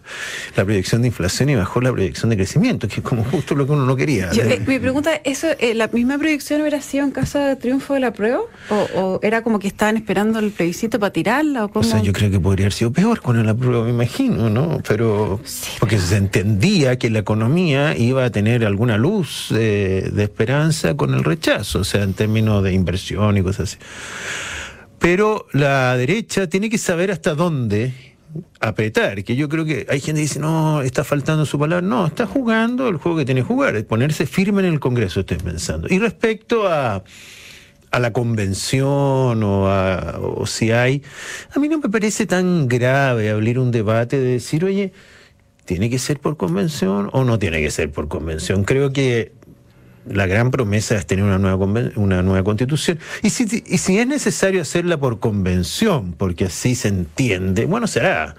la 0.56 0.64
proyección 0.64 1.02
de 1.02 1.08
inflación 1.08 1.50
y 1.50 1.56
bajó 1.56 1.82
la 1.82 1.92
proyección 1.92 2.30
de 2.30 2.36
crecimiento, 2.36 2.88
que 2.88 2.96
es 2.96 3.02
como 3.02 3.24
justo 3.24 3.54
lo 3.54 3.66
que 3.66 3.72
uno 3.72 3.84
no 3.84 3.96
quería. 3.96 4.30
Yo, 4.32 4.42
eh, 4.44 4.62
mi 4.66 4.78
pregunta, 4.78 5.10
¿eso, 5.24 5.48
eh, 5.58 5.74
¿la 5.74 5.88
misma 5.88 6.16
proyección 6.16 6.62
hubiera 6.62 6.80
sido 6.80 7.04
en 7.04 7.10
caso 7.10 7.38
de 7.38 7.56
triunfo 7.56 7.92
de 7.94 8.00
la 8.00 8.12
prueba? 8.12 8.40
¿O, 8.70 8.74
o 8.94 9.20
era 9.22 9.42
como 9.42 9.58
que 9.58 9.66
estaban 9.68 9.96
esperando 9.98 10.38
el 10.38 10.52
plebiscito 10.52 10.98
para 10.98 11.12
tirarla? 11.12 11.64
¿O 11.64 11.66
O 11.66 11.70
cómo? 11.70 11.82
sea, 11.84 12.00
yo 12.00 12.12
creo 12.12 12.30
que 12.30 12.38
podría 12.40 12.64
haber 12.66 12.72
sido 12.72 12.92
peor 12.92 13.20
con 13.20 13.44
la 13.44 13.54
prueba, 13.54 13.84
me 13.84 13.90
imagino, 13.90 14.48
¿no? 14.48 14.80
Pero 14.86 15.40
Sí, 15.44 15.72
porque 15.80 15.96
pero- 15.96 16.06
se 16.08 16.16
entendía 16.16 16.96
que 16.98 17.10
la 17.10 17.18
economía 17.18 17.96
iba 17.96 18.24
a 18.24 18.30
tener 18.30 18.64
alguna 18.64 18.96
luz 18.96 19.48
eh, 19.52 20.08
de 20.12 20.22
esperanza 20.22 20.96
con 20.96 21.14
el 21.14 21.24
rechazo, 21.24 21.80
o 21.80 21.84
sea, 21.84 22.02
en 22.04 22.14
términos 22.14 22.59
de 22.62 22.72
inversión 22.72 23.36
y 23.36 23.42
cosas 23.42 23.70
así. 23.70 23.78
Pero 24.98 25.46
la 25.52 25.96
derecha 25.96 26.46
tiene 26.46 26.68
que 26.68 26.78
saber 26.78 27.10
hasta 27.10 27.34
dónde 27.34 27.94
apretar, 28.60 29.24
que 29.24 29.34
yo 29.34 29.48
creo 29.48 29.64
que 29.64 29.86
hay 29.88 30.00
gente 30.00 30.20
que 30.20 30.22
dice, 30.22 30.38
no, 30.38 30.82
está 30.82 31.04
faltando 31.04 31.46
su 31.46 31.58
palabra. 31.58 31.86
No, 31.86 32.06
está 32.06 32.26
jugando 32.26 32.88
el 32.88 32.96
juego 32.96 33.18
que 33.18 33.24
tiene 33.24 33.40
que 33.40 33.46
jugar, 33.46 33.82
ponerse 33.86 34.26
firme 34.26 34.60
en 34.60 34.74
el 34.74 34.80
Congreso, 34.80 35.20
estoy 35.20 35.38
pensando. 35.38 35.88
Y 35.90 35.98
respecto 35.98 36.68
a, 36.68 37.02
a 37.90 37.98
la 37.98 38.12
convención 38.12 39.42
o, 39.42 39.68
a, 39.68 40.18
o 40.20 40.46
si 40.46 40.70
hay, 40.70 41.02
a 41.54 41.58
mí 41.58 41.68
no 41.68 41.78
me 41.78 41.88
parece 41.88 42.26
tan 42.26 42.68
grave 42.68 43.30
abrir 43.30 43.58
un 43.58 43.70
debate 43.70 44.18
de 44.18 44.32
decir, 44.32 44.64
oye, 44.64 44.92
¿tiene 45.64 45.90
que 45.90 45.98
ser 45.98 46.20
por 46.20 46.36
convención 46.36 47.10
o 47.12 47.24
no 47.24 47.38
tiene 47.38 47.60
que 47.60 47.70
ser 47.70 47.90
por 47.90 48.08
convención? 48.08 48.64
Creo 48.64 48.92
que 48.92 49.32
la 50.08 50.26
gran 50.26 50.50
promesa 50.50 50.96
es 50.96 51.06
tener 51.06 51.24
una 51.24 51.38
nueva, 51.38 51.66
una 51.96 52.22
nueva 52.22 52.44
constitución. 52.44 52.98
Y 53.22 53.30
si, 53.30 53.64
y 53.66 53.78
si 53.78 53.98
es 53.98 54.06
necesario 54.06 54.62
hacerla 54.62 54.98
por 54.98 55.20
convención, 55.20 56.14
porque 56.16 56.46
así 56.46 56.74
se 56.74 56.88
entiende, 56.88 57.66
bueno, 57.66 57.86
será. 57.86 58.34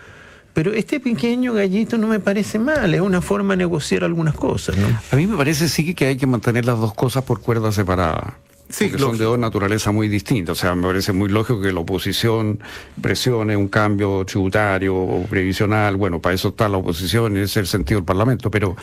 Pero 0.54 0.74
este 0.74 1.00
pequeño 1.00 1.54
gallito 1.54 1.98
no 1.98 2.08
me 2.08 2.20
parece 2.20 2.60
mal, 2.60 2.94
es 2.94 3.02
una 3.02 3.22
forma 3.22 3.54
de 3.54 3.58
negociar 3.58 4.04
algunas 4.04 4.34
cosas. 4.34 4.76
¿no? 4.78 4.88
A 5.12 5.16
mí 5.16 5.26
me 5.28 5.38
parece 5.38 5.70
sí 5.70 5.94
que 5.94 6.08
hay 6.08 6.18
que 6.18 6.28
mantener 6.28 6.66
las 6.66 6.78
dos 6.78 6.94
cosas 6.94 7.24
por 7.24 7.40
cuerda 7.40 7.72
separada. 7.72 8.38
Sí, 8.72 8.88
porque 8.88 9.04
son 9.04 9.18
de 9.18 9.26
dos 9.26 9.38
naturalezas 9.38 9.94
muy 9.94 10.08
distintas. 10.08 10.58
O 10.58 10.62
sea, 10.62 10.76
me 10.76 10.88
parece 10.88 11.14
muy 11.14 11.30
lógico 11.30 11.62
que 11.62 11.72
la 11.72 11.82
oposición 11.82 12.60
presione 13.02 13.56
un 13.58 13.68
cambio 13.68 14.24
tributario 14.26 14.96
o 14.96 15.24
previsional. 15.26 15.98
Bueno, 15.98 16.20
para 16.20 16.36
eso 16.36 16.50
está 16.50 16.70
la 16.70 16.78
oposición, 16.78 17.38
ese 17.38 17.44
es 17.44 17.58
el 17.58 17.68
sentido 17.68 18.00
del 18.00 18.06
Parlamento. 18.06 18.50
Pero 18.50 18.76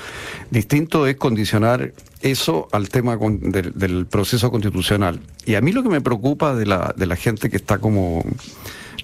distinto 0.50 1.07
es 1.07 1.16
condicionar 1.16 1.92
eso 2.21 2.68
al 2.73 2.88
tema 2.88 3.16
del, 3.16 3.73
del, 3.75 4.07
proceso 4.07 4.50
constitucional. 4.50 5.21
Y 5.47 5.54
a 5.54 5.61
mí 5.61 5.73
lo 5.73 5.83
que 5.83 5.88
me 5.88 6.00
preocupa 6.00 6.54
de 6.54 6.66
la, 6.66 6.95
de 6.97 7.07
la 7.07 7.16
gente 7.16 7.49
que 7.49 7.57
está 7.57 7.78
como 7.78 8.25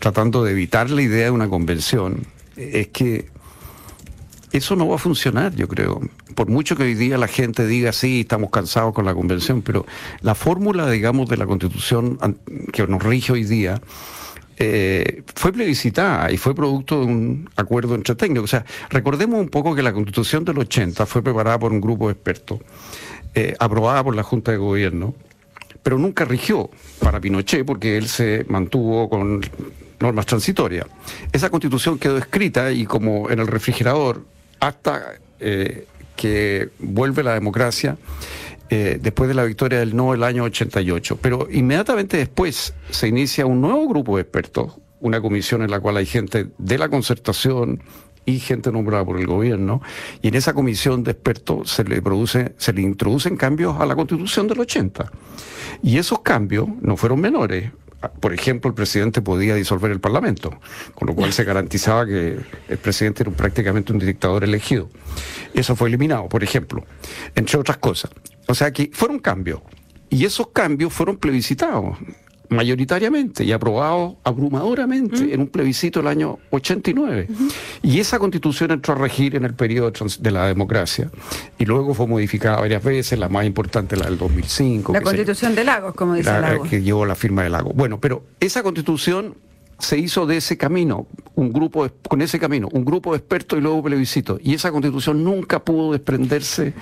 tratando 0.00 0.44
de 0.44 0.52
evitar 0.52 0.90
la 0.90 1.02
idea 1.02 1.24
de 1.24 1.30
una 1.30 1.48
convención 1.48 2.26
es 2.56 2.88
que 2.88 3.26
eso 4.56 4.76
no 4.76 4.86
va 4.86 4.96
a 4.96 4.98
funcionar, 4.98 5.54
yo 5.54 5.66
creo. 5.66 6.00
Por 6.34 6.48
mucho 6.48 6.76
que 6.76 6.84
hoy 6.84 6.94
día 6.94 7.18
la 7.18 7.26
gente 7.26 7.66
diga, 7.66 7.92
sí, 7.92 8.20
estamos 8.20 8.50
cansados 8.50 8.94
con 8.94 9.04
la 9.04 9.14
convención, 9.14 9.62
pero 9.62 9.84
la 10.20 10.34
fórmula, 10.34 10.88
digamos, 10.88 11.28
de 11.28 11.36
la 11.36 11.46
constitución 11.46 12.18
que 12.72 12.86
nos 12.86 13.02
rige 13.02 13.32
hoy 13.32 13.44
día, 13.44 13.80
eh, 14.56 15.24
fue 15.34 15.52
plebiscitada 15.52 16.30
y 16.30 16.36
fue 16.36 16.54
producto 16.54 17.00
de 17.00 17.06
un 17.06 17.50
acuerdo 17.56 17.96
entre 17.96 18.14
técnicos. 18.14 18.44
O 18.44 18.56
sea, 18.56 18.64
recordemos 18.90 19.40
un 19.40 19.48
poco 19.48 19.74
que 19.74 19.82
la 19.82 19.92
constitución 19.92 20.44
del 20.44 20.58
80 20.58 21.04
fue 21.06 21.22
preparada 21.22 21.58
por 21.58 21.72
un 21.72 21.80
grupo 21.80 22.06
de 22.06 22.12
expertos, 22.12 22.60
eh, 23.34 23.56
aprobada 23.58 24.04
por 24.04 24.14
la 24.14 24.22
Junta 24.22 24.52
de 24.52 24.58
Gobierno, 24.58 25.14
pero 25.82 25.98
nunca 25.98 26.24
rigió 26.24 26.70
para 27.00 27.20
Pinochet 27.20 27.66
porque 27.66 27.96
él 27.96 28.06
se 28.06 28.46
mantuvo 28.48 29.10
con 29.10 29.40
normas 29.98 30.26
transitorias. 30.26 30.86
Esa 31.32 31.50
constitución 31.50 31.98
quedó 31.98 32.18
escrita 32.18 32.70
y 32.70 32.86
como 32.86 33.30
en 33.30 33.40
el 33.40 33.48
refrigerador 33.48 34.22
hasta 34.68 35.14
eh, 35.40 35.86
que 36.16 36.70
vuelve 36.78 37.22
la 37.22 37.34
democracia 37.34 37.96
eh, 38.70 38.98
después 39.00 39.28
de 39.28 39.34
la 39.34 39.44
victoria 39.44 39.78
del 39.78 39.94
no 39.94 40.14
el 40.14 40.22
año 40.22 40.44
88. 40.44 41.18
Pero 41.20 41.48
inmediatamente 41.50 42.16
después 42.16 42.74
se 42.90 43.08
inicia 43.08 43.46
un 43.46 43.60
nuevo 43.60 43.86
grupo 43.88 44.16
de 44.16 44.22
expertos, 44.22 44.78
una 45.00 45.20
comisión 45.20 45.62
en 45.62 45.70
la 45.70 45.80
cual 45.80 45.96
hay 45.96 46.06
gente 46.06 46.48
de 46.56 46.78
la 46.78 46.88
concertación 46.88 47.82
y 48.26 48.38
gente 48.38 48.72
nombrada 48.72 49.04
por 49.04 49.20
el 49.20 49.26
gobierno, 49.26 49.82
y 50.22 50.28
en 50.28 50.34
esa 50.34 50.54
comisión 50.54 51.04
de 51.04 51.10
expertos 51.10 51.70
se 51.70 51.84
le 51.84 52.00
produce, 52.00 52.54
se 52.56 52.72
le 52.72 52.80
introducen 52.80 53.36
cambios 53.36 53.78
a 53.78 53.84
la 53.84 53.94
constitución 53.94 54.48
del 54.48 54.60
80. 54.60 55.12
Y 55.82 55.98
esos 55.98 56.20
cambios 56.20 56.66
no 56.80 56.96
fueron 56.96 57.20
menores 57.20 57.70
por 58.12 58.32
ejemplo, 58.32 58.68
el 58.68 58.74
presidente 58.74 59.22
podía 59.22 59.54
disolver 59.54 59.90
el 59.90 60.00
Parlamento, 60.00 60.58
con 60.94 61.08
lo 61.08 61.14
cual 61.14 61.32
se 61.32 61.44
garantizaba 61.44 62.06
que 62.06 62.38
el 62.68 62.78
presidente 62.78 63.22
era 63.22 63.32
prácticamente 63.32 63.92
un 63.92 63.98
dictador 63.98 64.44
elegido. 64.44 64.88
Eso 65.54 65.76
fue 65.76 65.88
eliminado, 65.88 66.28
por 66.28 66.42
ejemplo, 66.42 66.84
entre 67.34 67.58
otras 67.58 67.78
cosas. 67.78 68.10
O 68.46 68.54
sea 68.54 68.72
que 68.72 68.90
fueron 68.92 69.18
cambios. 69.18 69.60
Y 70.10 70.24
esos 70.24 70.48
cambios 70.48 70.92
fueron 70.92 71.16
plebiscitados 71.16 71.96
mayoritariamente 72.54 73.44
y 73.44 73.52
aprobado 73.52 74.16
abrumadoramente 74.24 75.34
en 75.34 75.40
un 75.40 75.48
plebiscito 75.48 76.00
el 76.00 76.06
año 76.06 76.38
89. 76.50 77.28
Y 77.82 78.00
esa 78.00 78.18
constitución 78.18 78.70
entró 78.70 78.94
a 78.94 78.98
regir 78.98 79.36
en 79.36 79.44
el 79.44 79.54
periodo 79.54 79.92
de 80.18 80.30
la 80.30 80.46
democracia 80.46 81.10
y 81.58 81.64
luego 81.64 81.94
fue 81.94 82.06
modificada 82.06 82.60
varias 82.60 82.82
veces, 82.82 83.18
la 83.18 83.28
más 83.28 83.46
importante 83.46 83.96
la 83.96 84.06
del 84.06 84.18
2005. 84.18 84.92
La 84.92 85.00
constitución 85.00 85.54
de 85.54 85.64
Lagos, 85.64 85.94
como 85.94 86.14
dice 86.14 86.30
la, 86.30 86.58
Que 86.68 86.82
llevó 86.82 87.06
la 87.06 87.14
firma 87.14 87.42
de 87.42 87.50
Lagos. 87.50 87.74
Bueno, 87.74 88.00
pero 88.00 88.24
esa 88.40 88.62
constitución 88.62 89.36
se 89.78 89.98
hizo 89.98 90.26
de 90.26 90.36
ese 90.36 90.56
camino, 90.56 91.06
un 91.34 91.52
grupo 91.52 91.88
con 92.08 92.22
ese 92.22 92.38
camino, 92.38 92.68
un 92.72 92.84
grupo 92.84 93.12
de 93.12 93.18
expertos 93.18 93.58
y 93.58 93.62
luego 93.62 93.82
plebiscito. 93.82 94.38
Y 94.42 94.54
esa 94.54 94.70
constitución 94.70 95.24
nunca 95.24 95.64
pudo 95.64 95.92
desprenderse 95.92 96.74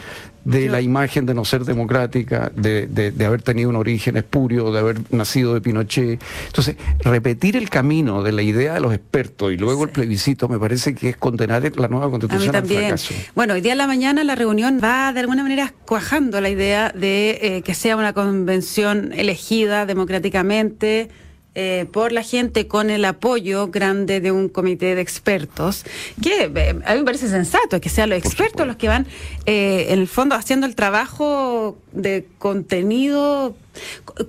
de 0.44 0.68
la 0.68 0.80
imagen 0.80 1.24
de 1.24 1.34
no 1.34 1.44
ser 1.44 1.64
democrática, 1.64 2.50
de, 2.54 2.86
de, 2.86 3.24
haber 3.24 3.42
tenido 3.42 3.70
un 3.70 3.76
origen 3.76 4.16
espurio, 4.16 4.72
de 4.72 4.80
haber 4.80 5.00
nacido 5.12 5.54
de 5.54 5.60
Pinochet. 5.60 6.20
Entonces, 6.46 6.76
repetir 7.00 7.56
el 7.56 7.70
camino 7.70 8.22
de 8.22 8.32
la 8.32 8.42
idea 8.42 8.74
de 8.74 8.80
los 8.80 8.92
expertos 8.92 9.52
y 9.52 9.56
luego 9.56 9.84
el 9.84 9.90
plebiscito 9.90 10.48
me 10.48 10.58
parece 10.58 10.94
que 10.94 11.10
es 11.10 11.16
condenar 11.16 11.62
la 11.76 11.88
nueva 11.88 12.10
constitución 12.10 12.56
al 12.56 12.66
fracaso. 12.66 13.14
Bueno, 13.34 13.54
hoy 13.54 13.60
día 13.60 13.72
en 13.72 13.78
la 13.78 13.86
mañana 13.86 14.24
la 14.24 14.34
reunión 14.34 14.80
va 14.82 15.12
de 15.12 15.20
alguna 15.20 15.44
manera 15.44 15.72
cuajando 15.86 16.40
la 16.40 16.50
idea 16.50 16.90
de 16.90 17.38
eh, 17.40 17.62
que 17.62 17.74
sea 17.74 17.96
una 17.96 18.12
convención 18.12 19.12
elegida 19.14 19.86
democráticamente 19.86 21.08
eh, 21.54 21.86
por 21.92 22.12
la 22.12 22.22
gente 22.22 22.66
con 22.66 22.88
el 22.88 23.04
apoyo 23.04 23.68
grande 23.68 24.20
de 24.20 24.32
un 24.32 24.48
comité 24.48 24.94
de 24.94 25.02
expertos, 25.02 25.84
que 26.22 26.44
eh, 26.44 26.80
a 26.86 26.92
mí 26.94 27.00
me 27.00 27.04
parece 27.04 27.28
sensato, 27.28 27.78
que 27.80 27.90
sean 27.90 28.08
los 28.08 28.18
expertos 28.18 28.66
los 28.66 28.76
que 28.76 28.88
van, 28.88 29.06
eh, 29.44 29.88
en 29.90 29.98
el 29.98 30.08
fondo, 30.08 30.34
haciendo 30.34 30.66
el 30.66 30.74
trabajo 30.74 31.76
de 31.92 32.26
contenido 32.38 33.54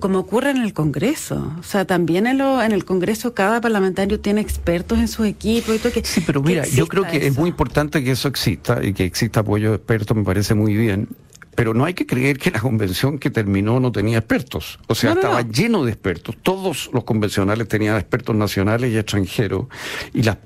como 0.00 0.18
ocurre 0.18 0.50
en 0.50 0.58
el 0.58 0.72
Congreso. 0.72 1.52
O 1.58 1.62
sea, 1.62 1.84
también 1.84 2.26
en, 2.26 2.38
lo, 2.38 2.62
en 2.62 2.72
el 2.72 2.84
Congreso 2.84 3.34
cada 3.34 3.60
parlamentario 3.60 4.20
tiene 4.20 4.40
expertos 4.40 4.98
en 4.98 5.08
su 5.08 5.24
equipo. 5.24 5.72
Y 5.74 5.78
todo 5.78 5.92
que, 5.92 6.04
sí, 6.04 6.22
pero 6.26 6.42
mira, 6.42 6.66
yo 6.66 6.86
creo 6.86 7.04
que 7.04 7.26
es 7.26 7.36
muy 7.36 7.50
importante 7.50 8.02
que 8.02 8.12
eso 8.12 8.28
exista 8.28 8.84
y 8.84 8.94
que 8.94 9.04
exista 9.04 9.40
apoyo 9.40 9.70
de 9.70 9.76
expertos, 9.76 10.16
me 10.16 10.24
parece 10.24 10.54
muy 10.54 10.74
bien. 10.74 11.08
Pero 11.54 11.74
no 11.74 11.84
hay 11.84 11.94
que 11.94 12.06
creer 12.06 12.38
que 12.38 12.50
la 12.50 12.60
convención 12.60 13.18
que 13.18 13.30
terminó 13.30 13.80
no 13.80 13.92
tenía 13.92 14.18
expertos. 14.18 14.78
O 14.86 14.94
sea, 14.94 15.12
estaba 15.12 15.42
lleno 15.42 15.84
de 15.84 15.92
expertos. 15.92 16.36
Todos 16.42 16.90
los 16.92 17.04
convencionales 17.04 17.68
tenían 17.68 17.96
expertos 17.96 18.34
nacionales 18.34 18.92
y 18.92 18.98
extranjeros. 18.98 19.66
Y 20.12 20.22
las 20.22 20.38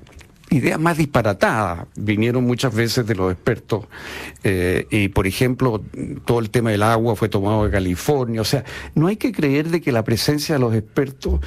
ideas 0.49 0.79
más 0.79 0.97
disparatadas 0.97 1.87
vinieron 1.95 2.43
muchas 2.43 2.73
veces 2.73 3.05
de 3.05 3.15
los 3.15 3.31
expertos. 3.31 3.85
Eh, 4.43 4.87
y, 4.89 5.09
por 5.09 5.27
ejemplo, 5.27 5.81
todo 6.25 6.39
el 6.39 6.49
tema 6.49 6.71
del 6.71 6.83
agua 6.83 7.15
fue 7.15 7.29
tomado 7.29 7.65
de 7.65 7.71
California. 7.71 8.41
O 8.41 8.45
sea, 8.45 8.63
no 8.95 9.07
hay 9.07 9.17
que 9.17 9.31
creer 9.31 9.69
de 9.69 9.81
que 9.81 9.91
la 9.91 10.03
presencia 10.03 10.55
de 10.55 10.59
los 10.59 10.75
expertos 10.75 11.39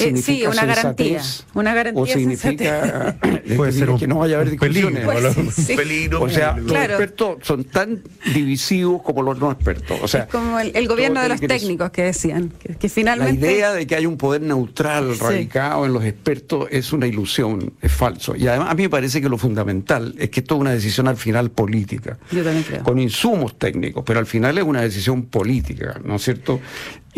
eh, 0.00 0.16
sí, 0.16 0.44
una 0.46 0.64
garantía. 0.64 1.22
Una 1.54 1.74
garantía. 1.74 2.02
O 2.02 2.06
significa 2.06 3.16
Puede 3.56 3.72
ser 3.72 3.88
que 3.98 4.06
no 4.06 4.18
vaya 4.18 4.36
a 4.36 4.40
haber 4.40 4.50
discusiones. 4.50 5.06
Peligro, 5.76 6.22
o 6.22 6.28
sea, 6.28 6.56
los 6.56 6.72
expertos 6.72 7.38
son 7.42 7.64
tan 7.64 8.02
divisivos 8.32 9.02
como 9.02 9.22
los 9.22 9.38
no 9.38 9.50
expertos. 9.50 9.98
O 10.02 10.08
sea, 10.08 10.26
como 10.26 10.58
el, 10.60 10.88
gobierno 10.88 11.22
de 11.22 11.28
los 11.28 11.40
técnicos 11.40 11.90
que 11.90 12.02
decían. 12.02 12.52
Que, 12.78 12.88
finalmente. 12.88 13.46
La 13.46 13.52
idea 13.52 13.72
de 13.72 13.86
que 13.86 13.96
hay 13.96 14.06
un 14.06 14.16
poder 14.16 14.42
neutral 14.42 15.18
radicado 15.18 15.86
en 15.86 15.92
los 15.92 16.04
expertos 16.04 16.68
es 16.70 16.92
una 16.92 17.06
ilusión, 17.06 17.72
es 17.80 17.92
falso. 17.92 18.36
Y 18.36 18.46
además, 18.46 18.70
a 18.70 18.74
mí 18.74 18.82
me 18.82 18.90
parece 18.90 19.20
que 19.20 19.28
lo 19.28 19.38
fundamental 19.38 20.14
es 20.18 20.30
que 20.30 20.40
esto 20.40 20.54
es 20.56 20.60
una 20.60 20.72
decisión 20.72 21.08
al 21.08 21.16
final 21.16 21.50
política. 21.50 22.18
Yo 22.30 22.44
también 22.44 22.64
creo. 22.64 22.82
Con 22.82 22.98
insumos 22.98 23.58
técnicos, 23.58 24.04
pero 24.06 24.18
al 24.18 24.26
final 24.26 24.58
es 24.58 24.64
una 24.64 24.82
decisión 24.82 25.24
política, 25.24 26.00
¿no 26.04 26.16
es 26.16 26.22
cierto? 26.22 26.60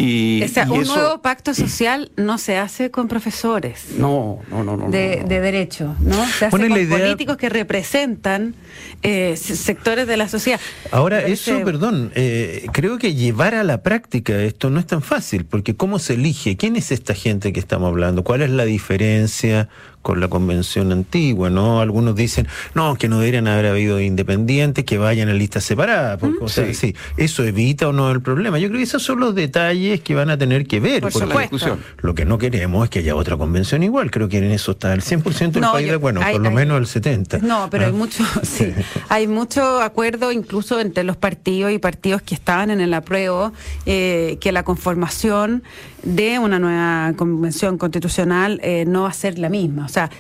Y, 0.01 0.45
un 0.71 0.87
nuevo 0.87 1.21
pacto 1.21 1.53
social 1.53 2.11
no 2.17 2.39
se 2.39 2.57
hace 2.57 2.91
con 2.91 3.07
profesores. 3.07 3.89
No, 3.99 4.39
no, 4.51 4.65
no, 4.65 4.77
no. 4.77 4.91
De, 4.91 5.25
derecho, 5.25 5.95
¿no? 6.01 6.15
Se 6.27 6.47
hace 6.47 6.51
con 6.51 6.89
políticos 6.89 7.37
que 7.37 7.51
representan 7.51 8.55
eh, 9.03 9.37
sectores 9.37 10.07
de 10.07 10.17
la 10.17 10.29
sociedad. 10.29 10.59
Ahora, 10.91 11.21
eso, 11.21 11.61
perdón, 11.65 12.13
eh, 12.15 12.67
creo 12.73 12.99
que 12.99 13.15
llevar 13.15 13.55
a 13.55 13.63
la 13.63 13.83
práctica 13.83 14.41
esto 14.43 14.71
no 14.71 14.81
es 14.81 14.87
tan 14.87 15.03
fácil, 15.03 15.45
porque 15.45 15.77
¿cómo 15.77 15.99
se 15.99 16.15
elige? 16.15 16.57
¿Quién 16.57 16.77
es 16.77 16.93
esta 16.93 17.15
gente 17.15 17.53
que 17.53 17.61
estamos 17.61 17.89
hablando? 17.89 18.25
¿Cuál 18.25 18.43
es 18.43 18.51
la 18.51 18.65
diferencia? 18.65 19.69
Con 20.03 20.21
la 20.21 20.29
convención 20.29 20.93
antigua, 20.93 21.51
¿no? 21.51 21.81
Algunos 21.81 22.15
dicen, 22.15 22.49
no, 22.75 22.97
que 22.97 23.09
no 23.09 23.19
deberían 23.19 23.47
haber 23.49 23.67
habido 23.67 24.01
independientes, 24.01 24.85
que 24.85 24.99
vayan 24.99 25.29
en 25.29 25.39
listas 25.39 25.65
separadas. 25.65 26.19
Porque, 26.19 26.43
o 26.43 26.49
sea, 26.49 26.73
sí. 26.73 26.95
¿eso 27.17 27.45
evita 27.45 27.89
o 27.89 27.93
no 27.93 28.11
el 28.11 28.23
problema? 28.23 28.59
Yo 28.59 28.69
creo 28.69 28.79
que 28.79 28.85
esos 28.85 29.03
son 29.03 29.21
los 29.21 29.35
detalles 29.35 30.01
que 30.01 30.15
van 30.15 30.31
a 30.31 30.39
tener 30.39 30.67
que 30.67 30.81
ver. 30.81 31.03
Por 31.03 31.13
supuesto. 31.13 31.79
Lo 31.99 32.15
que 32.15 32.25
no 32.25 32.39
queremos 32.39 32.85
es 32.85 32.91
que 32.91 33.01
haya 33.01 33.15
otra 33.15 33.37
convención 33.37 33.83
igual. 33.83 34.11
Creo 34.11 34.29
que 34.29 34.39
en 34.39 34.51
eso 34.51 34.73
está 34.73 34.93
el 34.95 35.03
100% 35.03 35.53
del 35.53 35.63
país, 35.63 35.97
bueno, 35.99 36.21
por 36.21 36.41
lo 36.41 36.51
menos 36.51 36.79
el 36.95 37.03
70%. 37.03 37.43
No, 37.43 37.69
pero 37.71 37.85
hay 37.85 37.91
ah. 37.91 37.95
mucho, 37.95 38.25
sí, 38.43 38.73
hay 39.09 39.27
mucho 39.27 39.81
acuerdo 39.83 40.33
incluso 40.33 40.81
entre 40.81 41.05
los 41.05 41.17
partidos 41.17 41.73
y 41.73 41.79
partidos 41.79 42.23
que 42.23 42.35
estaban 42.35 42.71
en 42.71 42.81
el 42.81 42.95
apruebo, 42.95 43.53
eh, 43.87 44.39
que 44.41 44.53
la 44.53 44.63
conformación 44.63 45.63
de 46.03 46.39
una 46.39 46.59
nueva 46.59 47.13
convención 47.17 47.77
constitucional 47.77 48.61
eh, 48.63 48.85
no 48.87 49.03
va 49.03 49.11
a 49.11 49.13
ser 49.13 49.39
la 49.39 49.49
misma. 49.49 49.89
O 49.91 49.93
sea, 49.93 50.11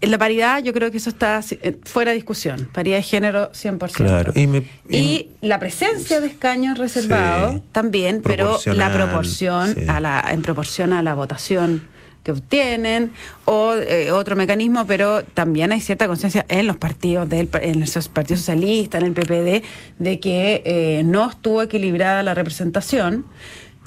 la 0.00 0.18
paridad, 0.18 0.62
yo 0.62 0.72
creo 0.72 0.90
que 0.90 0.96
eso 0.96 1.10
está 1.10 1.40
eh, 1.50 1.76
fuera 1.84 2.10
de 2.10 2.16
discusión. 2.16 2.68
Paridad 2.72 2.96
de 2.96 3.02
género, 3.02 3.52
100%. 3.52 3.92
Claro. 3.92 4.32
Y, 4.34 4.46
me, 4.46 4.64
y, 4.88 5.28
la 5.40 5.58
presencia 5.58 6.20
de 6.20 6.26
escaños 6.26 6.78
reservados 6.78 7.60
también, 7.72 8.20
pero 8.22 8.58
la 8.66 8.92
proporción 8.92 9.88
a 9.88 10.00
la, 10.00 10.24
en 10.30 10.42
proporción 10.42 10.92
a 10.92 11.02
la 11.02 11.14
votación 11.14 11.88
que 12.24 12.32
obtienen, 12.32 13.12
o 13.46 13.74
eh, 13.74 14.12
otro 14.12 14.36
mecanismo, 14.36 14.86
pero 14.86 15.24
también 15.24 15.72
hay 15.72 15.80
cierta 15.80 16.06
conciencia 16.06 16.46
en 16.48 16.68
los 16.68 16.76
partidos, 16.76 17.28
del, 17.28 17.48
en 17.60 17.82
esos 17.82 18.08
partidos 18.08 18.40
socialistas, 18.40 19.02
en 19.02 19.08
el 19.08 19.12
PPD, 19.12 19.64
de 19.98 20.20
que 20.20 20.62
eh, 20.64 21.02
no 21.04 21.30
estuvo 21.30 21.62
equilibrada 21.62 22.22
la 22.22 22.34
representación. 22.34 23.26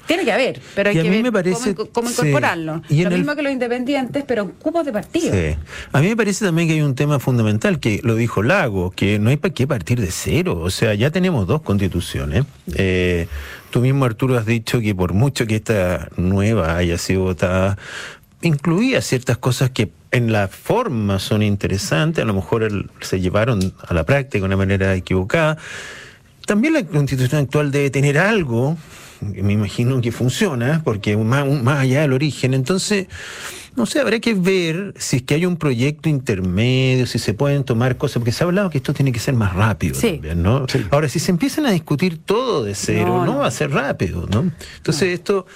Tiene 0.06 0.24
que 0.24 0.32
haber, 0.32 0.60
pero 0.74 0.90
hay 0.90 0.96
que 0.96 1.10
ver 1.10 1.32
cómo, 1.92 2.10
incorporarlo. 2.10 2.82
Y 2.88 3.02
Lo 3.02 3.10
mismo 3.10 3.34
que 3.34 3.42
los 3.42 3.52
independientes, 3.52 4.24
pero 4.26 4.42
en 4.42 4.50
cupos 4.50 4.84
de 4.84 4.92
partido. 4.92 5.34
A 5.92 6.00
mí 6.00 6.08
me 6.08 6.16
parece 6.16 6.44
también 6.44 6.68
que 6.68 6.74
hay 6.74 6.82
un 6.82 6.94
tema 6.94 7.18
fundamental, 7.18 7.80
que 7.80 8.00
lo 8.02 8.14
dijo 8.14 8.42
Lago, 8.42 8.90
que 8.90 9.18
no 9.18 9.30
hay 9.30 9.36
para 9.36 9.52
qué 9.52 9.66
partir 9.66 10.00
de 10.00 10.10
cero. 10.10 10.60
O 10.62 10.70
sea, 10.70 10.94
ya 10.94 11.10
tenemos 11.10 11.46
dos 11.46 11.62
constituciones. 11.62 12.44
Eh, 12.74 13.26
tú 13.70 13.80
mismo, 13.80 14.04
Arturo, 14.04 14.36
has 14.38 14.46
dicho 14.46 14.80
que 14.80 14.94
por 14.94 15.12
mucho 15.12 15.46
que 15.46 15.56
esta 15.56 16.08
nueva 16.16 16.76
haya 16.76 16.98
sido 16.98 17.22
votada, 17.22 17.76
incluía 18.42 19.00
ciertas 19.00 19.38
cosas 19.38 19.70
que 19.70 19.90
en 20.12 20.32
la 20.32 20.48
forma 20.48 21.18
son 21.18 21.42
interesantes, 21.42 22.22
a 22.22 22.26
lo 22.26 22.34
mejor 22.34 22.90
se 23.00 23.20
llevaron 23.20 23.74
a 23.86 23.92
la 23.92 24.04
práctica 24.04 24.38
de 24.38 24.46
una 24.46 24.56
manera 24.56 24.94
equivocada. 24.94 25.58
También 26.46 26.74
la 26.74 26.84
constitución 26.84 27.42
actual 27.42 27.72
debe 27.72 27.90
tener 27.90 28.18
algo 28.18 28.76
me 29.20 29.52
imagino 29.52 30.00
que 30.00 30.12
funciona, 30.12 30.82
porque 30.84 31.16
más, 31.16 31.46
más 31.46 31.80
allá 31.80 32.02
del 32.02 32.12
origen. 32.12 32.54
Entonces, 32.54 33.06
no 33.76 33.86
sé, 33.86 34.00
habrá 34.00 34.18
que 34.20 34.34
ver 34.34 34.94
si 34.96 35.16
es 35.16 35.22
que 35.22 35.34
hay 35.34 35.46
un 35.46 35.56
proyecto 35.56 36.08
intermedio, 36.08 37.06
si 37.06 37.18
se 37.18 37.34
pueden 37.34 37.64
tomar 37.64 37.96
cosas, 37.96 38.16
porque 38.16 38.32
se 38.32 38.42
ha 38.42 38.46
hablado 38.46 38.70
que 38.70 38.78
esto 38.78 38.94
tiene 38.94 39.12
que 39.12 39.20
ser 39.20 39.34
más 39.34 39.54
rápido 39.54 39.98
también, 40.00 40.42
¿no? 40.42 40.66
Ahora, 40.90 41.08
si 41.08 41.18
se 41.18 41.30
empiezan 41.30 41.66
a 41.66 41.70
discutir 41.70 42.18
todo 42.18 42.64
de 42.64 42.74
cero, 42.74 43.24
no, 43.24 43.38
va 43.38 43.46
a 43.46 43.50
ser 43.50 43.70
rápido, 43.70 44.26
¿no? 44.30 44.50
Entonces, 44.78 45.14
esto... 45.14 45.46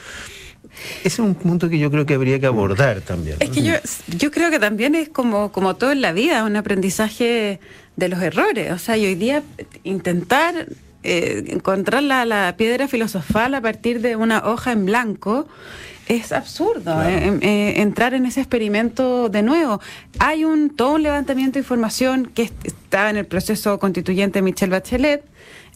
Ese 1.00 1.08
es 1.08 1.18
un 1.18 1.34
punto 1.34 1.68
que 1.68 1.78
yo 1.78 1.90
creo 1.90 2.06
que 2.06 2.14
habría 2.14 2.38
que 2.38 2.46
abordar 2.46 3.02
también. 3.02 3.36
Es 3.40 3.50
que 3.50 3.62
yo, 3.62 3.74
yo 4.16 4.30
creo 4.30 4.50
que 4.50 4.58
también 4.58 4.94
es 4.94 5.08
como, 5.10 5.52
como 5.52 5.76
todo 5.76 5.92
en 5.92 6.00
la 6.00 6.12
vida, 6.12 6.44
un 6.44 6.56
aprendizaje 6.56 7.60
de 7.96 8.08
los 8.08 8.22
errores. 8.22 8.72
O 8.72 8.78
sea, 8.78 8.96
y 8.96 9.04
hoy 9.04 9.14
día 9.14 9.42
intentar 9.82 10.68
eh, 11.02 11.44
encontrar 11.48 12.02
la, 12.02 12.54
piedra 12.56 12.88
filosofal 12.88 13.54
a 13.54 13.60
partir 13.60 14.00
de 14.00 14.16
una 14.16 14.44
hoja 14.44 14.72
en 14.72 14.84
blanco 14.84 15.46
es 16.08 16.32
absurdo 16.32 17.02
eh, 17.02 17.26
em, 17.26 17.38
eh, 17.42 17.80
entrar 17.80 18.14
en 18.14 18.26
ese 18.26 18.40
experimento 18.40 19.28
de 19.28 19.42
nuevo. 19.42 19.80
Hay 20.18 20.44
un 20.44 20.70
todo 20.70 20.94
un 20.94 21.04
levantamiento 21.04 21.54
de 21.54 21.60
información 21.60 22.26
que 22.26 22.50
está 22.64 23.10
en 23.10 23.16
el 23.16 23.26
proceso 23.26 23.78
constituyente 23.78 24.42
Michelle 24.42 24.72
Bachelet 24.72 25.24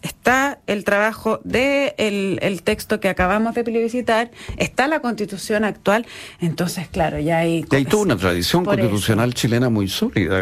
está 0.05 0.61
el 0.67 0.85
trabajo 0.85 1.41
de 1.45 1.95
el, 1.97 2.63
texto 2.63 3.01
que 3.01 3.09
acabamos 3.09 3.55
de 3.55 3.65
plebiscitar, 3.65 4.31
está 4.57 4.87
la 4.87 5.01
constitución 5.01 5.65
actual, 5.65 6.07
entonces 6.41 6.89
claro, 6.89 7.19
ya 7.19 7.39
hay... 7.39 7.65
hay 7.71 7.85
toda 7.85 8.03
una 8.05 8.17
tradición 8.17 8.65
constitucional 8.65 9.35
chilena 9.35 9.71
muy 9.71 9.89
sólida. 9.89 10.41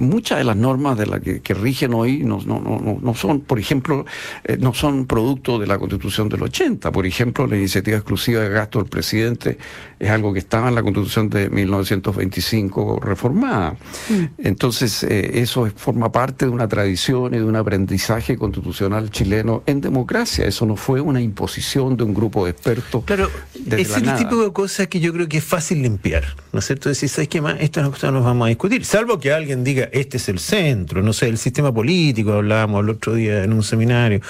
Muchas 0.00 0.38
de 0.38 0.44
las 0.44 0.56
normas 0.56 0.98
de 0.98 1.06
las 1.06 1.20
que, 1.20 1.54
rigen 1.54 1.94
hoy 1.94 2.18
no, 2.18 2.40
no, 2.44 2.60
no, 2.60 2.98
no, 3.00 3.14
son, 3.14 3.40
por 3.40 3.58
ejemplo, 3.58 4.04
eh, 4.44 4.56
no 4.58 4.74
son 4.74 5.06
producto 5.06 5.58
de 5.58 5.66
la 5.66 5.78
constitución 5.78 6.28
del 6.28 6.42
80. 6.42 6.90
Por 6.90 7.06
ejemplo, 7.06 7.46
la 7.46 7.56
iniciativa 7.56 7.96
exclusiva 7.96 8.42
de 8.42 8.50
gasto 8.50 8.80
del 8.80 8.88
presidente 8.88 9.58
es 9.98 10.10
algo 10.10 10.32
que 10.32 10.40
estaba 10.40 10.68
en 10.68 10.74
la 10.74 10.82
constitución 10.82 11.30
de 11.30 11.48
1925 11.48 13.00
reformada. 13.00 13.76
Mm. 14.08 14.24
Entonces, 14.38 15.04
eh, 15.04 15.40
eso 15.40 15.70
forma 15.76 16.10
parte 16.10 16.46
de 16.46 16.50
una 16.50 16.68
tradición 16.68 17.34
y 17.34 17.38
de 17.38 17.44
un 17.44 17.56
aprendizaje 17.56 18.36
constitucional 18.36 18.95
chileno 19.10 19.62
en 19.66 19.80
democracia. 19.80 20.46
Eso 20.46 20.66
no 20.66 20.76
fue 20.76 21.00
una 21.00 21.20
imposición 21.20 21.96
de 21.96 22.04
un 22.04 22.14
grupo 22.14 22.44
de 22.44 22.52
expertos. 22.52 23.04
Claro, 23.04 23.30
es 23.70 23.96
el 23.96 24.14
tipo 24.16 24.42
de 24.42 24.52
cosas 24.52 24.88
que 24.88 25.00
yo 25.00 25.12
creo 25.12 25.28
que 25.28 25.38
es 25.38 25.44
fácil 25.44 25.82
limpiar, 25.82 26.24
¿no 26.52 26.58
es 26.58 26.66
cierto? 26.66 26.88
Decir, 26.88 27.08
¿sabes 27.08 27.28
qué 27.28 27.40
más? 27.40 27.56
Esto 27.60 27.80
es 27.80 28.02
una 28.02 28.12
nos 28.12 28.24
vamos 28.24 28.46
a 28.46 28.48
discutir. 28.48 28.84
Salvo 28.84 29.18
que 29.18 29.32
alguien 29.32 29.64
diga, 29.64 29.88
este 29.92 30.16
es 30.16 30.28
el 30.28 30.38
centro, 30.38 31.02
no 31.02 31.12
sé, 31.12 31.28
el 31.28 31.38
sistema 31.38 31.72
político, 31.72 32.32
hablábamos 32.32 32.82
el 32.84 32.90
otro 32.90 33.14
día 33.14 33.44
en 33.44 33.52
un 33.52 33.62
seminario. 33.62 34.20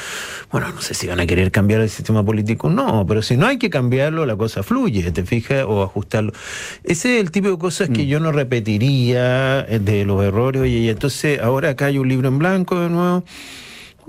Bueno, 0.51 0.69
no 0.69 0.81
sé 0.81 0.95
si 0.95 1.07
van 1.07 1.21
a 1.21 1.27
querer 1.27 1.51
cambiar 1.51 1.81
el 1.81 1.91
sistema 1.91 2.25
político, 2.25 2.69
no, 2.69 3.07
pero 3.07 3.23
si 3.23 3.37
no 3.37 3.47
hay 3.47 3.59
que 3.59 3.71
cambiarlo, 3.71 4.27
la 4.27 4.37
cosa 4.37 4.63
fluye, 4.63 5.11
¿te 5.11 5.25
fijas? 5.25 5.65
O 5.67 5.83
ajustarlo. 5.83 6.33
Ese 6.85 7.17
es 7.17 7.25
el 7.25 7.31
tipo 7.31 7.51
de 7.51 7.59
cosas 7.59 7.89
que 7.89 8.05
mm. 8.05 8.07
yo 8.07 8.21
no 8.21 8.33
repetiría 8.33 9.61
eh, 9.69 9.79
de 9.79 10.05
los 10.05 10.23
errores. 10.25 10.67
Y 10.67 10.89
entonces, 10.89 11.41
ahora 11.41 11.71
acá 11.71 11.87
hay 11.87 11.99
un 11.99 12.09
libro 12.09 12.29
en 12.29 12.39
blanco 12.39 12.81
de 12.81 12.89
nuevo 12.89 13.25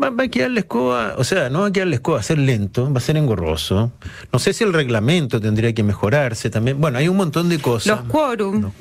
va, 0.02 0.24
a 0.24 0.28
quedar 0.28 0.52
la 0.52 0.60
escoba, 0.62 1.16
o 1.18 1.24
sea, 1.24 1.50
no 1.50 1.62
va 1.62 1.68
a 1.68 1.72
quedar 1.72 1.88
la 1.88 1.96
escoba, 1.96 2.18
va 2.18 2.22
a 2.22 2.24
ser 2.24 2.38
lento, 2.38 2.92
va 2.92 2.98
a 2.98 3.02
ser 3.02 3.18
engorroso. 3.18 3.92
No 4.32 4.40
sé 4.40 4.54
si 4.54 4.64
el 4.64 4.74
reglamento 4.74 5.40
tendría 5.42 5.74
que 5.74 5.84
mejorarse 5.84 6.50
también. 6.50 6.80
Bueno, 6.80 6.98
hay 6.98 7.08
un 7.08 7.18
montón 7.18 7.50
de 7.50 7.60
cosas. 7.60 8.00
Los 8.00 8.08
quórum. 8.08 8.72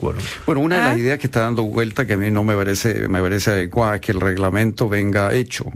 Bueno, 0.46 0.60
una 0.60 0.76
de 0.76 0.82
las 0.82 0.96
¿Ah? 0.96 0.98
ideas 0.98 1.18
que 1.18 1.26
está 1.26 1.40
dando 1.40 1.62
vuelta 1.64 2.06
que 2.06 2.14
a 2.14 2.16
mí 2.16 2.30
no 2.30 2.44
me 2.44 2.54
parece, 2.54 3.08
me 3.08 3.20
parece 3.20 3.50
adecuada 3.50 3.96
es 3.96 4.00
que 4.00 4.12
el 4.12 4.20
reglamento 4.20 4.88
venga 4.88 5.32
hecho. 5.34 5.66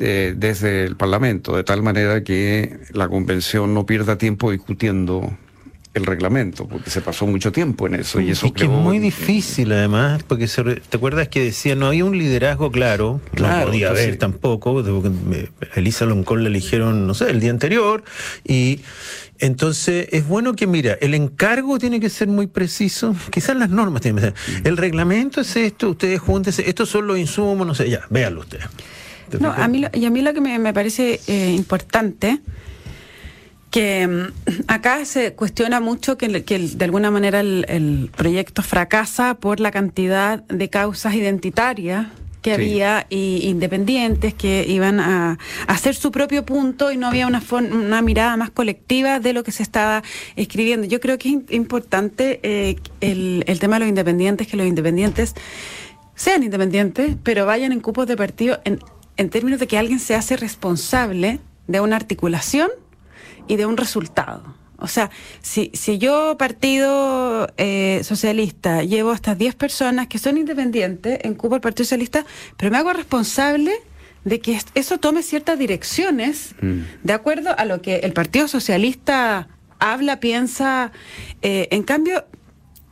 Eh, 0.00 0.34
desde 0.36 0.84
el 0.84 0.96
Parlamento, 0.96 1.54
de 1.56 1.62
tal 1.62 1.80
manera 1.82 2.24
que 2.24 2.80
la 2.92 3.08
convención 3.08 3.74
no 3.74 3.86
pierda 3.86 4.18
tiempo 4.18 4.50
discutiendo 4.50 5.36
el 5.94 6.06
reglamento, 6.06 6.66
porque 6.66 6.90
se 6.90 7.00
pasó 7.00 7.26
mucho 7.26 7.52
tiempo 7.52 7.86
en 7.86 7.94
eso. 7.94 8.20
Y 8.20 8.30
eso 8.30 8.46
es 8.46 8.52
que 8.52 8.64
es 8.64 8.70
muy 8.70 8.98
difícil 8.98 9.72
además, 9.72 10.24
porque 10.24 10.46
te 10.46 10.96
acuerdas 10.96 11.28
que 11.28 11.40
decía, 11.40 11.76
no 11.76 11.86
había 11.86 12.04
un 12.04 12.18
liderazgo 12.18 12.70
claro, 12.72 13.20
no 13.38 13.64
podía 13.64 13.90
haber 13.90 14.16
tampoco, 14.18 14.74
porque 14.74 15.48
Elisa 15.76 16.04
Loncón 16.04 16.42
la 16.42 16.48
eligieron, 16.48 17.06
no 17.06 17.14
sé, 17.14 17.30
el 17.30 17.40
día 17.40 17.50
anterior, 17.50 18.02
y 18.44 18.80
entonces 19.38 20.08
es 20.10 20.26
bueno 20.26 20.54
que, 20.54 20.66
mira, 20.66 20.98
el 21.00 21.14
encargo 21.14 21.78
tiene 21.78 22.00
que 22.00 22.10
ser 22.10 22.26
muy 22.26 22.48
preciso, 22.48 23.14
quizás 23.30 23.56
las 23.56 23.70
normas 23.70 24.02
tienen 24.02 24.16
que 24.16 24.30
ser, 24.30 24.62
mm. 24.62 24.66
el 24.66 24.76
reglamento 24.76 25.40
es 25.40 25.54
esto, 25.56 25.90
ustedes 25.90 26.20
júntense, 26.20 26.68
estos 26.68 26.88
son 26.88 27.06
los 27.06 27.18
insumos, 27.18 27.66
no 27.66 27.74
sé, 27.74 27.88
ya, 27.88 28.00
véanlo 28.10 28.40
ustedes. 28.40 28.66
No, 29.40 29.52
a 29.52 29.68
mí, 29.68 29.84
y 29.92 30.04
a 30.04 30.10
mí 30.10 30.22
lo 30.22 30.34
que 30.34 30.40
me, 30.40 30.72
parece 30.72 31.20
eh, 31.26 31.52
importante 31.52 32.40
que 33.74 34.06
mm, 34.06 34.62
acá 34.68 35.04
se 35.04 35.34
cuestiona 35.34 35.80
mucho 35.80 36.16
que, 36.16 36.28
de 36.28 36.84
alguna 36.84 37.10
manera 37.10 37.40
el, 37.40 38.08
proyecto 38.16 38.62
fracasa 38.62 39.34
por 39.34 39.58
la 39.58 39.72
cantidad 39.72 40.44
de 40.44 40.70
causas 40.70 41.14
identitarias 41.14 42.06
que 42.40 42.52
había 42.52 43.04
y 43.10 43.48
independientes 43.48 44.32
que 44.32 44.64
iban 44.68 45.00
a, 45.00 45.38
hacer 45.66 45.96
su 45.96 46.12
propio 46.12 46.44
punto 46.44 46.92
y 46.92 46.96
no 46.96 47.08
había 47.08 47.26
una, 47.26 47.42
una 47.50 48.00
mirada 48.00 48.36
más 48.36 48.50
colectiva 48.50 49.18
de 49.18 49.32
lo 49.32 49.42
que 49.42 49.50
se 49.50 49.64
estaba 49.64 50.04
escribiendo. 50.36 50.86
Yo 50.86 51.00
creo 51.00 51.18
que 51.18 51.30
es 51.30 51.34
importante 51.52 52.38
eh, 52.44 52.76
el, 53.00 53.42
el 53.48 53.58
tema 53.58 53.76
de 53.76 53.80
los 53.80 53.88
independientes, 53.88 54.46
que 54.46 54.56
los 54.56 54.68
independientes 54.68 55.34
sean 56.14 56.44
independientes, 56.44 57.16
pero 57.24 57.44
vayan 57.44 57.72
en 57.72 57.80
cupos 57.80 58.06
de 58.06 58.16
partido 58.16 58.60
en, 58.64 58.78
en 59.16 59.30
términos 59.30 59.58
de 59.58 59.66
que 59.66 59.78
alguien 59.78 59.98
se 59.98 60.14
hace 60.14 60.36
responsable 60.36 61.40
de 61.66 61.80
una 61.80 61.96
articulación 61.96 62.70
y 63.48 63.56
de 63.56 63.66
un 63.66 63.76
resultado. 63.76 64.54
O 64.78 64.88
sea, 64.88 65.10
si, 65.40 65.70
si 65.72 65.98
yo, 65.98 66.36
partido 66.36 67.48
eh, 67.56 68.00
socialista, 68.02 68.82
llevo 68.82 69.12
a 69.12 69.14
estas 69.14 69.38
10 69.38 69.54
personas 69.54 70.08
que 70.08 70.18
son 70.18 70.36
independientes 70.36 71.20
en 71.22 71.34
Cuba, 71.34 71.56
el 71.56 71.62
Partido 71.62 71.84
Socialista, 71.84 72.26
pero 72.56 72.70
me 72.70 72.78
hago 72.78 72.92
responsable 72.92 73.72
de 74.24 74.40
que 74.40 74.58
eso 74.74 74.98
tome 74.98 75.22
ciertas 75.22 75.58
direcciones 75.58 76.54
mm. 76.60 76.80
de 77.02 77.12
acuerdo 77.12 77.54
a 77.56 77.64
lo 77.64 77.80
que 77.82 77.96
el 77.98 78.12
Partido 78.12 78.48
Socialista 78.48 79.48
habla, 79.78 80.20
piensa. 80.20 80.92
Eh, 81.42 81.68
en 81.70 81.82
cambio, 81.82 82.24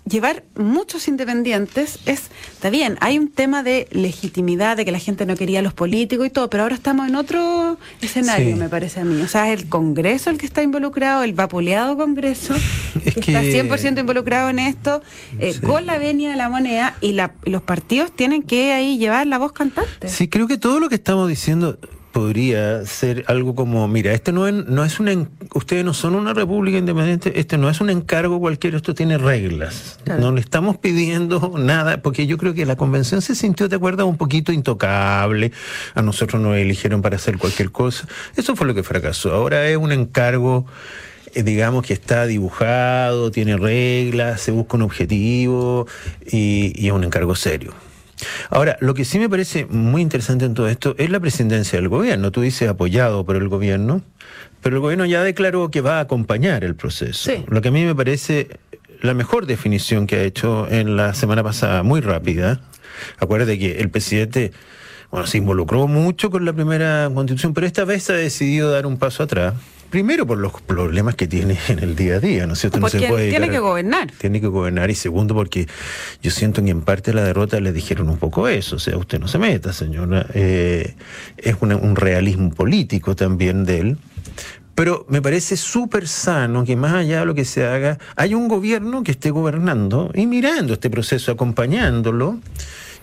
llevar 0.09 0.45
muchos 0.57 1.09
independientes 1.09 1.99
es, 2.07 2.31
está 2.53 2.71
bien, 2.71 2.97
hay 3.01 3.19
un 3.19 3.29
tema 3.29 3.62
de 3.62 3.88
legitimidad, 3.91 4.77
de 4.77 4.85
que 4.85 4.93
la 4.93 4.99
gente 4.99 5.27
no 5.27 5.37
quería 5.37 5.61
a 5.61 5.62
los 5.62 5.75
políticos 5.75 6.27
y 6.27 6.31
todo, 6.31 6.51
pero 6.51 6.65
ahora 6.65 6.75
estamos 6.75 7.09
en 7.09 7.17
otro 7.17 7.79
escenario, 8.01 8.57
me 8.57 8.69
parece 8.69 9.01
a 9.01 9.05
mí. 9.05 9.21
O 9.23 9.29
sea, 9.29 9.53
es 9.53 9.61
el 9.61 9.69
Congreso 9.69 10.31
el 10.31 10.38
que 10.38 10.47
está 10.47 10.62
involucrado, 10.62 11.23
el 11.23 11.35
vapuleado 11.35 11.97
Congreso, 11.97 12.55
que, 13.05 13.21
está 13.21 13.43
100% 13.43 14.01
involucrado 14.01 14.51
en 14.51 14.59
esto, 14.59 15.03
eh, 15.38 15.55
con 15.61 15.87
la 15.87 15.99
venia 15.99 16.31
de 16.31 16.37
la 16.37 16.49
moneda, 16.49 16.97
y 17.01 17.17
los 17.45 17.62
partidos 17.62 18.12
tienen 18.12 18.43
que 18.43 18.73
ahí 18.73 18.99
llevar 18.99 19.27
la 19.27 19.38
voz 19.38 19.53
cantante. 19.53 20.09
Sí, 20.09 20.29
creo 20.29 20.49
que 20.49 20.59
todo 20.59 20.81
lo 20.81 20.88
que 20.88 20.97
estamos 20.97 21.29
diciendo 21.29 21.79
podría 22.12 22.85
ser 22.85 23.25
algo 23.27 23.55
como, 23.55 23.88
mira, 23.88 24.12
este 24.12 24.33
no 24.33 24.46
es, 24.46 24.55
no 24.55 24.85
es 24.85 25.01
una, 25.01 25.27
ustedes 25.55 25.85
no 25.85 25.94
son 25.94 26.14
una 26.14 26.35
república 26.35 26.79
independiente, 26.79 27.40
este 27.40 27.59
no 27.59 27.68
es 27.68 27.81
un 27.81 27.90
encargo 27.90 28.38
cualquiera, 28.38 28.77
esto 28.77 28.94
tiene 28.94 29.18
reglas. 29.18 29.98
No 30.20 30.33
le 30.33 30.40
estamos 30.40 30.77
pidiendo 30.77 31.55
nada, 31.59 32.03
porque 32.03 32.27
yo 32.27 32.38
creo 32.38 32.55
que 32.55 32.66
la 32.66 32.77
convención 32.77 33.22
se 33.22 33.35
sintió, 33.35 33.68
¿te 33.68 33.77
acuerdas? 33.77 34.07
Un 34.07 34.16
poquito 34.16 34.53
intocable, 34.53 35.53
a 35.94 36.03
nosotros 36.03 36.40
nos 36.40 36.57
eligieron 36.57 37.03
para 37.03 37.16
hacer 37.16 37.38
cualquier 37.38 37.72
cosa. 37.72 38.07
Eso 38.37 38.55
fue 38.55 38.66
lo 38.66 38.75
que 38.75 38.83
fracasó. 38.83 39.33
Ahora 39.33 39.66
es 39.66 39.77
un 39.77 39.92
encargo 39.92 40.66
eh, 41.35 41.42
digamos 41.42 41.87
que 41.87 41.94
está 41.94 42.27
dibujado, 42.27 43.31
tiene 43.31 43.57
reglas, 43.57 44.42
se 44.42 44.53
busca 44.53 44.77
un 44.77 44.83
objetivo 44.83 45.87
y, 46.31 46.72
y 46.77 46.88
es 46.88 46.92
un 46.92 47.05
encargo 47.05 47.35
serio. 47.35 47.72
Ahora, 48.50 48.76
lo 48.80 48.94
que 48.94 49.04
sí 49.04 49.18
me 49.18 49.28
parece 49.28 49.66
muy 49.66 50.02
interesante 50.02 50.44
en 50.44 50.54
todo 50.54 50.68
esto 50.68 50.94
es 50.98 51.11
la 51.11 51.20
presidencia 51.20 51.78
del 51.78 51.88
gobierno. 51.88 52.30
Tú 52.30 52.40
dices 52.40 52.68
apoyado 52.68 53.24
por 53.24 53.37
el 53.37 53.48
gobierno, 53.48 54.02
pero 54.62 54.76
el 54.76 54.82
gobierno 54.82 55.04
ya 55.06 55.22
declaró 55.22 55.70
que 55.70 55.80
va 55.80 55.98
a 55.98 56.00
acompañar 56.00 56.64
el 56.64 56.74
proceso. 56.74 57.30
Sí. 57.30 57.44
Lo 57.48 57.61
que 57.61 57.68
a 57.68 57.72
mí 57.72 57.85
me 57.85 57.94
parece 57.94 58.48
la 59.02 59.14
mejor 59.14 59.46
definición 59.46 60.06
que 60.06 60.16
ha 60.16 60.22
hecho 60.22 60.68
en 60.70 60.96
la 60.96 61.12
semana 61.14 61.42
pasada, 61.42 61.82
muy 61.82 62.00
rápida. 62.00 62.61
Acuérdate 63.18 63.58
que 63.58 63.80
el 63.80 63.90
presidente, 63.90 64.52
bueno, 65.11 65.26
se 65.26 65.38
involucró 65.38 65.88
mucho 65.88 66.30
con 66.30 66.44
la 66.44 66.52
primera 66.52 67.11
constitución, 67.12 67.52
pero 67.52 67.66
esta 67.66 67.85
vez 67.85 68.08
ha 68.11 68.14
decidido 68.14 68.70
dar 68.70 68.87
un 68.87 68.98
paso 68.98 69.24
atrás. 69.24 69.54
Primero 69.92 70.26
por 70.26 70.38
los 70.38 70.52
problemas 70.62 71.14
que 71.16 71.28
tiene 71.28 71.59
en 71.68 71.78
el 71.81 71.94
día 71.94 72.14
a 72.16 72.18
día, 72.18 72.46
¿no 72.46 72.55
es 72.55 72.61
cierto? 72.61 72.78
No 72.78 72.85
Porque 72.87 72.96
tiene 72.98 73.14
dedicar- 73.14 73.50
que 73.50 73.59
gobernar. 73.59 74.11
Tiene 74.18 74.40
que 74.40 74.46
gobernar. 74.46 74.90
Y 74.90 74.94
segundo, 74.94 75.35
porque 75.35 75.68
yo 76.22 76.31
siento 76.31 76.64
que 76.64 76.70
en 76.70 76.81
parte 76.81 77.12
la 77.12 77.22
derrota 77.22 77.61
le 77.61 77.72
dijeron 77.74 78.09
un 78.09 78.16
poco 78.16 78.48
eso. 78.48 78.76
O 78.76 78.78
sea, 78.78 78.96
usted 78.96 79.20
no 79.20 79.28
se 79.28 79.38
meta, 79.38 79.74
señora. 79.74 80.26
Eh, 80.33 80.96
es 81.37 81.57
una- 81.61 81.76
un 81.76 81.94
realismo 81.94 82.48
político 82.50 83.14
también 83.14 83.66
de 83.66 83.78
él. 83.81 83.96
Pero 84.74 85.05
me 85.11 85.20
parece 85.20 85.59
súper 85.59 86.09
sano 86.09 86.64
que 86.64 86.74
más 86.74 86.94
allá 86.94 87.20
de 87.20 87.26
lo 87.26 87.35
que 87.35 87.44
se 87.44 87.66
haga, 87.66 87.98
haya 88.16 88.35
un 88.38 88.48
gobierno 88.48 89.02
que 89.05 89.11
esté 89.11 89.31
gobernando 89.31 90.11
y 90.14 90.26
mirando 90.26 90.72
este 90.72 90.88
proceso, 90.88 91.31
acompañándolo, 91.33 92.38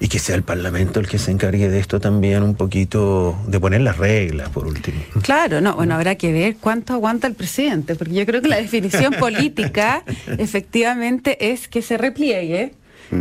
y 0.02 0.08
que 0.08 0.18
sea 0.20 0.36
el 0.36 0.44
Parlamento 0.44 1.00
el 1.00 1.08
que 1.08 1.18
se 1.20 1.32
encargue 1.32 1.68
de 1.70 1.80
esto 1.80 2.00
también 2.00 2.42
un 2.44 2.56
poquito, 2.56 3.38
de 3.48 3.60
poner 3.60 3.82
las 3.82 3.98
reglas, 3.98 4.50
por 4.50 4.66
último. 4.68 5.00
Claro, 5.22 5.60
no, 5.62 5.76
bueno, 5.76 5.96
habrá 5.96 6.16
que 6.16 6.32
ver 6.32 6.56
cuánto 6.60 6.94
aguanta 6.94 7.28
el 7.28 7.34
presidente, 7.36 7.96
porque 7.96 8.14
yo 8.14 8.26
creo 8.26 8.42
que 8.42 8.48
la 8.48 8.58
definición 8.62 9.14
política 9.20 10.04
efectivamente 10.38 11.52
es 11.52 11.68
que 11.68 11.82
se 11.82 11.98
repliegue, 11.98 12.74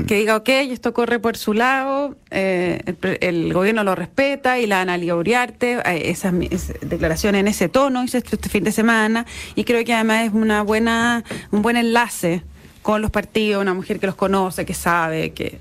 que 0.07 0.17
diga, 0.17 0.37
ok, 0.37 0.49
esto 0.51 0.93
corre 0.93 1.19
por 1.19 1.39
su 1.39 1.55
lado, 1.55 2.15
eh, 2.31 2.83
el, 3.23 3.55
gobierno 3.55 3.85
lo 3.85 3.95
respeta 3.95 4.59
y 4.59 4.67
la 4.67 4.83
Analia 4.83 5.17
Uriarte, 5.17 5.79
eh, 5.85 6.11
esas 6.11 6.35
mi- 6.35 6.49
es- 6.51 6.75
declaraciones 6.83 7.41
en 7.41 7.49
ese 7.49 7.71
tono 7.71 8.05
hizo 8.05 8.19
este, 8.19 8.37
este 8.37 8.51
fin 8.51 8.65
de 8.65 8.73
semana, 8.73 9.25
y 9.55 9.65
creo 9.65 9.83
que 9.87 9.95
además 9.95 10.27
es 10.27 10.35
una 10.35 10.61
buena, 10.63 11.25
un 11.51 11.63
buen 11.63 11.79
enlace 11.79 12.43
con 12.83 13.01
los 13.01 13.11
partidos, 13.11 13.63
una 13.63 13.73
mujer 13.73 13.99
que 13.99 14.07
los 14.07 14.15
conoce, 14.15 14.67
que 14.67 14.75
sabe, 14.75 15.31
que, 15.31 15.59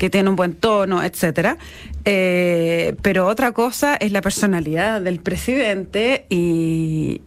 que 0.00 0.08
tiene 0.10 0.30
un 0.30 0.34
buen 0.36 0.54
tono, 0.54 1.04
etcétera. 1.04 1.58
Eh, 2.06 2.96
pero 3.02 3.26
otra 3.26 3.52
cosa 3.52 3.96
es 3.96 4.10
la 4.12 4.22
personalidad 4.22 5.02
del 5.02 5.20
presidente 5.20 6.24
y, 6.30 7.20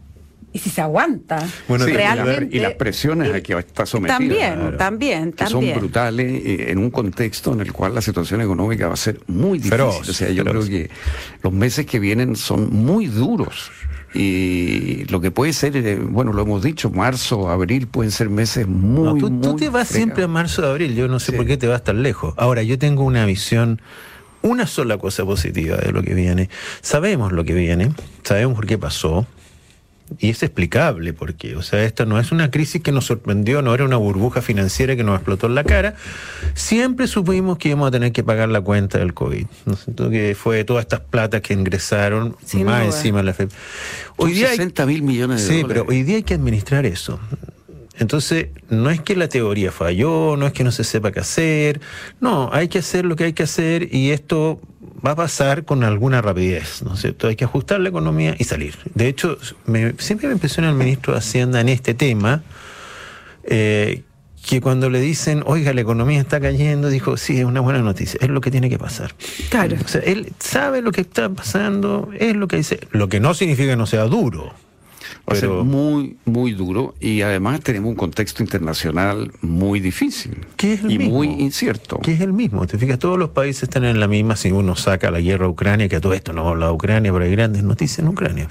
y 0.51 0.59
si 0.59 0.69
se 0.71 0.81
aguanta 0.81 1.47
Bueno, 1.67 1.85
Sí, 1.85 1.91
realmente. 1.93 2.57
y 2.57 2.59
las 2.59 2.73
presiones 2.73 3.31
a 3.31 3.41
que 3.41 3.53
está 3.53 3.85
sometida. 3.85 4.17
También, 4.17 4.53
Claro. 4.55 4.77
también, 4.77 5.31
que 5.31 5.45
también. 5.45 5.73
son 5.73 5.79
brutales 5.81 6.31
eh, 6.45 6.71
en 6.71 6.79
un 6.79 6.89
contexto 6.89 7.53
en 7.53 7.61
el 7.61 7.71
cual 7.71 7.93
la 7.93 8.01
situación 8.01 8.41
económica 8.41 8.87
va 8.87 8.95
a 8.95 8.97
ser 8.97 9.19
muy 9.27 9.59
difícil. 9.59 9.71
Feroz, 9.77 10.09
o 10.09 10.13
sea, 10.13 10.29
yo 10.31 10.43
feroz. 10.43 10.65
creo 10.67 10.79
que 10.87 10.89
los 11.43 11.53
meses 11.53 11.85
que 11.85 11.99
vienen 11.99 12.35
son 12.35 12.71
muy 12.73 13.05
duros. 13.05 13.71
Y 14.13 15.05
lo 15.05 15.21
que 15.21 15.31
puede 15.31 15.53
ser, 15.53 15.75
eh, 15.75 15.95
bueno, 15.95 16.33
lo 16.33 16.43
hemos 16.43 16.61
dicho, 16.61 16.89
marzo, 16.91 17.49
abril 17.49 17.87
pueden 17.87 18.11
ser 18.11 18.29
meses 18.29 18.67
muy, 18.67 19.03
No, 19.05 19.15
tú, 19.15 19.29
tú 19.41 19.49
muy 19.49 19.59
te 19.59 19.69
vas 19.69 19.87
siempre 19.87 20.23
a 20.23 20.27
marzo 20.27 20.65
abril, 20.65 20.93
yo 20.95 21.07
no 21.07 21.19
sé 21.19 21.31
Sí. 21.31 21.37
por 21.37 21.45
qué 21.47 21.57
te 21.57 21.67
vas 21.67 21.83
tan 21.83 22.03
lejos. 22.03 22.33
Ahora, 22.37 22.61
yo 22.63 22.77
tengo 22.77 23.03
una 23.03 23.25
visión, 23.25 23.81
una 24.43 24.67
sola 24.67 24.97
cosa 24.97 25.25
positiva 25.25 25.77
de 25.77 25.91
lo 25.91 26.03
que 26.03 26.13
viene. 26.13 26.49
Sabemos 26.81 27.31
lo 27.31 27.43
que 27.43 27.53
viene, 27.53 27.91
sabemos 28.23 28.55
por 28.55 28.67
qué 28.67 28.77
pasó, 28.77 29.25
y 30.19 30.29
es 30.29 30.43
explicable 30.43 31.13
por 31.13 31.33
qué. 31.35 31.55
O 31.55 31.61
sea, 31.61 31.83
esta 31.83 32.05
no 32.05 32.19
es 32.19 32.31
una 32.31 32.51
crisis 32.51 32.81
que 32.81 32.91
nos 32.91 33.05
sorprendió, 33.05 33.61
no 33.61 33.73
era 33.73 33.85
una 33.85 33.97
burbuja 33.97 34.41
financiera 34.41 34.95
que 34.95 35.03
nos 35.03 35.15
explotó 35.15 35.47
en 35.47 35.55
la 35.55 35.63
cara. 35.63 35.95
Siempre 36.53 37.07
supimos 37.07 37.57
que 37.57 37.69
íbamos 37.69 37.87
a 37.87 37.91
tener 37.91 38.11
que 38.11 38.23
pagar 38.23 38.49
la 38.49 38.61
cuenta 38.61 38.99
del 38.99 39.13
COVID. 39.13 39.45
¿no 39.65 39.73
es 39.73 39.83
cierto? 39.83 40.09
Que 40.09 40.35
fue 40.35 40.63
todas 40.63 40.83
estas 40.83 40.99
platas 41.01 41.41
que 41.41 41.53
ingresaron, 41.53 42.35
Sin 42.45 42.65
más 42.65 42.85
duda. 42.85 42.95
encima 42.95 43.17
de 43.19 43.23
la 43.23 43.33
FEP. 43.33 43.51
Hoy 44.17 44.33
día 44.33 44.49
hay- 44.49 44.57
60 44.57 44.85
mil 44.85 45.01
millones 45.03 45.41
de 45.41 45.47
Sí, 45.47 45.61
dólares. 45.61 45.83
pero 45.85 45.89
hoy 45.97 46.03
día 46.03 46.15
hay 46.17 46.23
que 46.23 46.33
administrar 46.33 46.85
eso. 46.85 47.19
Entonces, 47.99 48.47
no 48.69 48.89
es 48.89 49.01
que 49.01 49.15
la 49.15 49.27
teoría 49.27 49.71
falló, 49.71 50.35
no 50.35 50.47
es 50.47 50.53
que 50.53 50.63
no 50.63 50.71
se 50.71 50.83
sepa 50.83 51.11
qué 51.11 51.19
hacer, 51.19 51.79
no, 52.19 52.49
hay 52.51 52.67
que 52.67 52.79
hacer 52.79 53.05
lo 53.05 53.15
que 53.15 53.25
hay 53.25 53.33
que 53.33 53.43
hacer 53.43 53.93
y 53.93 54.09
esto 54.09 54.59
va 55.05 55.11
a 55.11 55.15
pasar 55.15 55.63
con 55.65 55.83
alguna 55.83 56.21
rapidez, 56.21 56.81
¿no 56.83 56.93
es 56.93 57.01
cierto? 57.01 57.27
Hay 57.27 57.35
que 57.35 57.45
ajustar 57.45 57.79
la 57.79 57.89
economía 57.89 58.35
y 58.37 58.43
salir. 58.43 58.75
De 58.95 59.07
hecho, 59.07 59.37
me- 59.65 59.93
siempre 59.97 60.27
me 60.27 60.33
impresiona 60.33 60.69
el 60.69 60.75
ministro 60.75 61.13
de 61.13 61.19
Hacienda 61.19 61.59
en 61.61 61.69
este 61.69 61.93
tema, 61.93 62.43
eh, 63.43 64.03
que 64.47 64.59
cuando 64.59 64.89
le 64.89 64.99
dicen, 64.99 65.41
oiga, 65.45 65.73
la 65.73 65.81
economía 65.81 66.19
está 66.19 66.39
cayendo, 66.41 66.89
dijo, 66.89 67.15
sí, 67.15 67.39
es 67.39 67.45
una 67.45 67.61
buena 67.61 67.79
noticia, 67.79 68.19
es 68.21 68.29
lo 68.29 68.41
que 68.41 68.51
tiene 68.51 68.69
que 68.69 68.77
pasar. 68.77 69.13
Claro. 69.49 69.77
O 69.83 69.87
sea, 69.87 70.01
él 70.01 70.33
sabe 70.39 70.81
lo 70.81 70.91
que 70.91 71.01
está 71.01 71.29
pasando, 71.29 72.09
es 72.19 72.35
lo 72.35 72.47
que 72.49 72.57
dice, 72.57 72.79
lo 72.91 73.07
que 73.07 73.19
no 73.21 73.33
significa 73.33 73.69
que 73.69 73.77
no 73.77 73.85
sea 73.85 74.03
duro. 74.03 74.53
Va 75.29 75.33
a 75.33 75.39
ser 75.39 75.49
muy, 75.49 76.17
muy 76.25 76.53
duro 76.53 76.95
y 76.99 77.21
además 77.21 77.61
tenemos 77.61 77.89
un 77.89 77.95
contexto 77.95 78.43
internacional 78.43 79.31
muy 79.41 79.79
difícil 79.79 80.37
¿Qué 80.57 80.73
es 80.73 80.83
el 80.83 80.91
y 80.91 80.97
mismo? 80.97 81.15
muy 81.15 81.27
incierto. 81.27 81.99
que 81.99 82.13
es 82.13 82.21
el 82.21 82.33
mismo. 82.33 82.65
Te 82.67 82.77
fijas, 82.77 82.99
todos 82.99 83.17
los 83.19 83.29
países 83.31 83.63
están 83.63 83.83
en 83.85 83.99
la 83.99 84.07
misma. 84.07 84.35
Si 84.35 84.51
uno 84.51 84.75
saca 84.75 85.11
la 85.11 85.19
guerra 85.19 85.45
a 85.45 85.49
Ucrania, 85.49 85.87
que 85.89 85.97
a 85.97 86.01
todo 86.01 86.13
esto 86.13 86.33
no 86.33 86.47
habla 86.47 86.67
de 86.67 86.71
Ucrania, 86.73 87.11
pero 87.13 87.25
hay 87.25 87.31
grandes 87.31 87.63
noticias 87.63 87.99
en 87.99 88.07
Ucrania. 88.07 88.47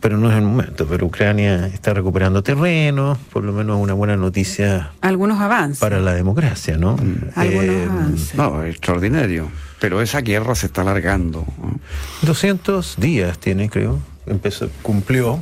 Pero 0.00 0.18
no 0.18 0.30
es 0.30 0.36
el 0.36 0.42
momento. 0.42 0.86
Pero 0.88 1.06
Ucrania 1.06 1.66
está 1.68 1.94
recuperando 1.94 2.42
terreno, 2.42 3.16
por 3.32 3.44
lo 3.44 3.52
menos 3.52 3.78
una 3.80 3.92
buena 3.94 4.16
noticia 4.16 4.90
Algunos 5.00 5.40
avances. 5.40 5.78
para 5.78 6.00
la 6.00 6.12
democracia, 6.14 6.76
¿no? 6.76 6.96
Algunos 7.34 7.64
Eh, 7.64 7.86
avances. 7.88 8.34
No, 8.34 8.64
extraordinario. 8.64 9.48
Pero 9.80 10.00
esa 10.02 10.20
guerra 10.22 10.54
se 10.54 10.66
está 10.66 10.80
alargando. 10.82 11.44
¿no? 11.62 11.78
200 12.22 12.96
días 12.98 13.38
tiene, 13.38 13.68
creo. 13.70 13.98
Empezó, 14.26 14.68
cumplió. 14.82 15.40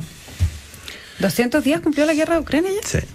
200 1.19 1.63
días 1.63 1.81
cumplió 1.81 2.05
la 2.05 2.13
guerra 2.13 2.35
de 2.35 2.41
Ucrania 2.41 2.71
ya. 2.81 2.87
Sí. 2.87 2.99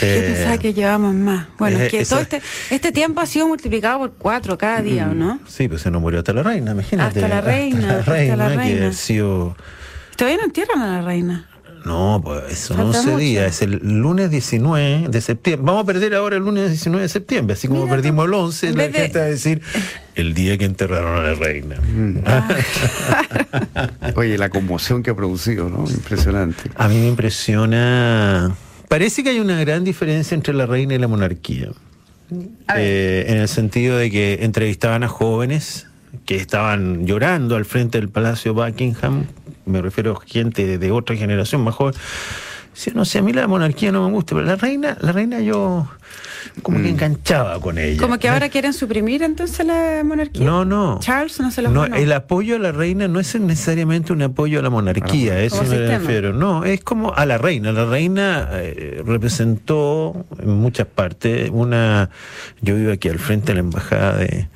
Yo 0.00 0.06
Eh, 0.06 0.32
pensaba 0.34 0.58
que 0.58 0.72
llevamos 0.72 1.14
más. 1.14 1.48
Bueno, 1.58 1.78
es 1.78 1.90
que 1.90 2.00
esa- 2.00 2.10
todo 2.16 2.22
este, 2.22 2.42
este 2.70 2.92
tiempo 2.92 3.20
ha 3.20 3.26
sido 3.26 3.46
multiplicado 3.46 3.98
por 3.98 4.12
cuatro 4.14 4.56
cada 4.56 4.80
día, 4.80 5.08
¿o 5.10 5.14
no? 5.14 5.38
Sí, 5.46 5.68
pues 5.68 5.82
se 5.82 5.90
nos 5.90 6.00
murió 6.00 6.20
hasta 6.20 6.32
la 6.32 6.42
reina, 6.42 6.70
imagínate. 6.72 7.18
Hasta 7.22 7.28
la 7.34 7.40
reina, 7.42 7.98
hasta 7.98 8.36
la 8.36 8.48
que 8.48 8.56
reina. 8.56 8.88
ha 8.88 8.92
sido 8.92 9.54
Todavía 10.16 10.38
no 10.38 10.44
entierran 10.44 10.80
a 10.80 10.86
la 11.00 11.02
reina. 11.02 11.48
No, 11.84 12.20
pues 12.22 12.58
son 12.58 12.76
Falta 12.76 12.98
11 12.98 13.10
mucho. 13.10 13.18
días, 13.18 13.46
es 13.56 13.62
el 13.62 13.80
lunes 13.82 14.30
19 14.30 15.08
de 15.08 15.20
septiembre. 15.20 15.64
Vamos 15.66 15.82
a 15.82 15.86
perder 15.86 16.14
ahora 16.14 16.36
el 16.36 16.42
lunes 16.44 16.70
19 16.70 17.02
de 17.02 17.08
septiembre, 17.08 17.54
así 17.54 17.68
como 17.68 17.82
Mira, 17.84 17.96
perdimos 17.96 18.26
el 18.26 18.34
11, 18.34 18.68
en 18.68 18.76
la 18.76 18.82
de- 18.88 18.92
gente 18.92 19.18
va 19.18 19.24
a 19.24 19.28
decir 19.28 19.62
el 20.14 20.34
día 20.34 20.58
que 20.58 20.64
enterraron 20.64 21.18
a 21.18 21.22
la 21.22 21.34
reina. 21.34 21.76
Oye, 24.16 24.38
la 24.38 24.50
conmoción 24.50 25.02
que 25.02 25.10
ha 25.10 25.16
producido, 25.16 25.68
¿no? 25.68 25.84
Impresionante. 25.88 26.70
A 26.76 26.88
mí 26.88 26.96
me 26.96 27.08
impresiona. 27.08 28.54
Parece 28.88 29.22
que 29.24 29.30
hay 29.30 29.40
una 29.40 29.58
gran 29.60 29.84
diferencia 29.84 30.34
entre 30.34 30.54
la 30.54 30.66
reina 30.66 30.94
y 30.94 30.98
la 30.98 31.08
monarquía. 31.08 31.70
Eh, 32.76 33.24
en 33.28 33.36
el 33.38 33.48
sentido 33.48 33.96
de 33.98 34.10
que 34.10 34.38
entrevistaban 34.42 35.02
a 35.02 35.08
jóvenes 35.08 35.86
que 36.24 36.36
estaban 36.36 37.06
llorando 37.06 37.56
al 37.56 37.64
frente 37.64 37.98
del 37.98 38.08
Palacio 38.08 38.54
Buckingham, 38.54 39.26
me 39.66 39.80
refiero 39.82 40.20
a 40.20 40.26
gente 40.26 40.78
de 40.78 40.90
otra 40.90 41.16
generación 41.16 41.62
más 41.64 41.74
joven. 41.74 41.94
No 42.94 43.04
sé, 43.04 43.18
a 43.18 43.22
mí 43.22 43.34
la 43.34 43.46
monarquía 43.46 43.92
no 43.92 44.06
me 44.08 44.12
gusta, 44.14 44.34
pero 44.34 44.46
la 44.46 44.56
reina, 44.56 44.96
la 45.02 45.12
reina 45.12 45.40
yo 45.40 45.86
como 46.62 46.80
que 46.80 46.88
enganchaba 46.88 47.60
con 47.60 47.76
ella. 47.76 48.00
Como 48.00 48.18
que 48.18 48.30
ahora 48.30 48.48
quieren 48.48 48.72
suprimir 48.72 49.22
entonces 49.22 49.66
la 49.66 50.00
monarquía. 50.04 50.44
No, 50.46 50.64
no. 50.64 50.98
Charles 51.00 51.38
no 51.40 51.50
se 51.50 51.60
los 51.60 51.70
No, 51.70 51.82
ganó. 51.82 51.96
el 51.96 52.10
apoyo 52.12 52.56
a 52.56 52.58
la 52.58 52.72
reina 52.72 53.08
no 53.08 53.20
es 53.20 53.38
necesariamente 53.38 54.14
un 54.14 54.22
apoyo 54.22 54.58
a 54.58 54.62
la 54.62 54.70
monarquía, 54.70 55.34
Ah, 55.34 55.40
eso 55.42 55.62
me 55.62 55.68
sistema. 55.68 55.98
refiero. 55.98 56.32
No, 56.32 56.64
es 56.64 56.80
como 56.82 57.14
a 57.14 57.26
la 57.26 57.36
reina. 57.36 57.72
La 57.72 57.84
reina 57.84 58.48
eh, 58.54 59.02
representó 59.04 60.24
en 60.42 60.48
muchas 60.56 60.86
partes 60.86 61.50
una. 61.52 62.08
Yo 62.62 62.74
vivo 62.74 62.90
aquí 62.92 63.10
al 63.10 63.18
frente 63.18 63.48
de 63.48 63.54
la 63.54 63.60
embajada 63.60 64.16
de, 64.16 64.48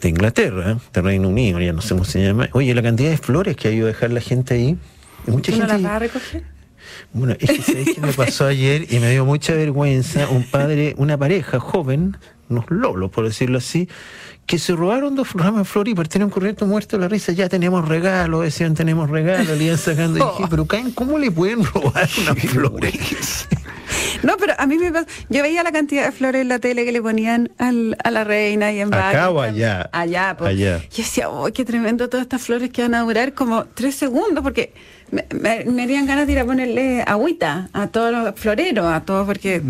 de, 0.00 0.08
Inglaterra, 0.08 0.78
de 0.92 1.02
Reino 1.02 1.28
Unido, 1.28 1.60
ya 1.60 1.72
no 1.72 1.80
sé 1.82 1.90
cómo 1.90 2.04
se 2.04 2.22
llama. 2.24 2.48
Oye, 2.52 2.74
la 2.74 2.82
cantidad 2.82 3.10
de 3.10 3.18
flores 3.18 3.56
que 3.56 3.68
ha 3.68 3.70
ido 3.70 3.86
a 3.86 3.88
dejar 3.88 4.10
la 4.10 4.20
gente 4.20 4.54
ahí. 4.54 4.76
y 5.26 5.30
Mucha 5.30 5.52
¿Tú 5.52 5.58
no 5.58 5.66
gente 5.66 5.72
las 5.74 5.82
vas 5.82 5.92
a 5.92 5.98
recoger? 5.98 6.44
bueno, 7.12 7.34
es 7.38 7.50
que 7.50 7.62
¿sabes 7.62 7.88
qué 7.94 8.00
me 8.00 8.12
pasó 8.12 8.46
ayer 8.46 8.86
y 8.92 8.98
me 8.98 9.10
dio 9.10 9.24
mucha 9.24 9.54
vergüenza 9.54 10.28
un 10.28 10.44
padre, 10.44 10.94
una 10.96 11.16
pareja 11.16 11.60
joven, 11.60 12.16
unos 12.48 12.64
lolos 12.70 13.10
por 13.10 13.24
decirlo 13.24 13.58
así, 13.58 13.88
que 14.46 14.58
se 14.58 14.74
robaron 14.74 15.14
dos 15.14 15.32
ramas 15.34 15.60
de 15.60 15.64
flores 15.64 15.92
y 15.92 15.94
partieron 15.94 16.30
corriendo 16.30 16.66
muertos 16.66 16.98
de 16.98 17.02
la 17.04 17.08
risa, 17.08 17.30
ya 17.32 17.48
tenemos 17.48 17.88
regalo, 17.88 18.40
decían 18.40 18.74
tenemos 18.74 19.08
regalo, 19.08 19.54
le 19.54 19.64
iban 19.64 19.78
sacando 19.78 20.18
y 20.18 20.22
dije, 20.22 20.44
pero 20.50 20.66
Caen, 20.66 20.90
¿cómo 20.90 21.18
le 21.18 21.30
pueden 21.30 21.64
robar 21.64 22.08
unas 22.22 22.38
flores? 22.46 23.48
No, 24.22 24.36
pero 24.38 24.54
a 24.58 24.66
mí 24.66 24.78
me 24.78 24.92
pasa. 24.92 25.06
Yo 25.28 25.42
veía 25.42 25.62
la 25.62 25.72
cantidad 25.72 26.04
de 26.06 26.12
flores 26.12 26.42
en 26.42 26.48
la 26.48 26.58
tele 26.58 26.84
que 26.84 26.92
le 26.92 27.00
ponían 27.02 27.50
al- 27.58 27.96
a 28.04 28.10
la 28.10 28.24
reina 28.24 28.72
y 28.72 28.80
en 28.80 28.92
¿Acá 28.94 29.30
o 29.30 29.40
allá? 29.40 29.88
Allá, 29.92 30.34
pues. 30.38 30.50
Allá. 30.50 30.78
Yo 30.78 30.96
decía, 30.98 31.28
oh, 31.30 31.50
qué 31.52 31.64
tremendo 31.64 32.08
todas 32.08 32.24
estas 32.24 32.42
flores 32.42 32.70
que 32.70 32.82
van 32.82 32.94
a 32.94 33.00
durar 33.00 33.32
como 33.34 33.64
tres 33.66 33.94
segundos, 33.94 34.42
porque 34.42 34.72
Me, 35.10 35.26
me, 35.34 35.64
me 35.64 35.82
harían 35.82 36.06
ganas 36.06 36.26
de 36.28 36.34
ir 36.34 36.38
a 36.38 36.44
ponerle 36.44 37.02
agüita 37.04 37.68
a 37.72 37.88
todos 37.88 38.12
los 38.12 38.34
floreros, 38.38 38.86
a 38.92 39.00
todos, 39.00 39.26
porque. 39.26 39.60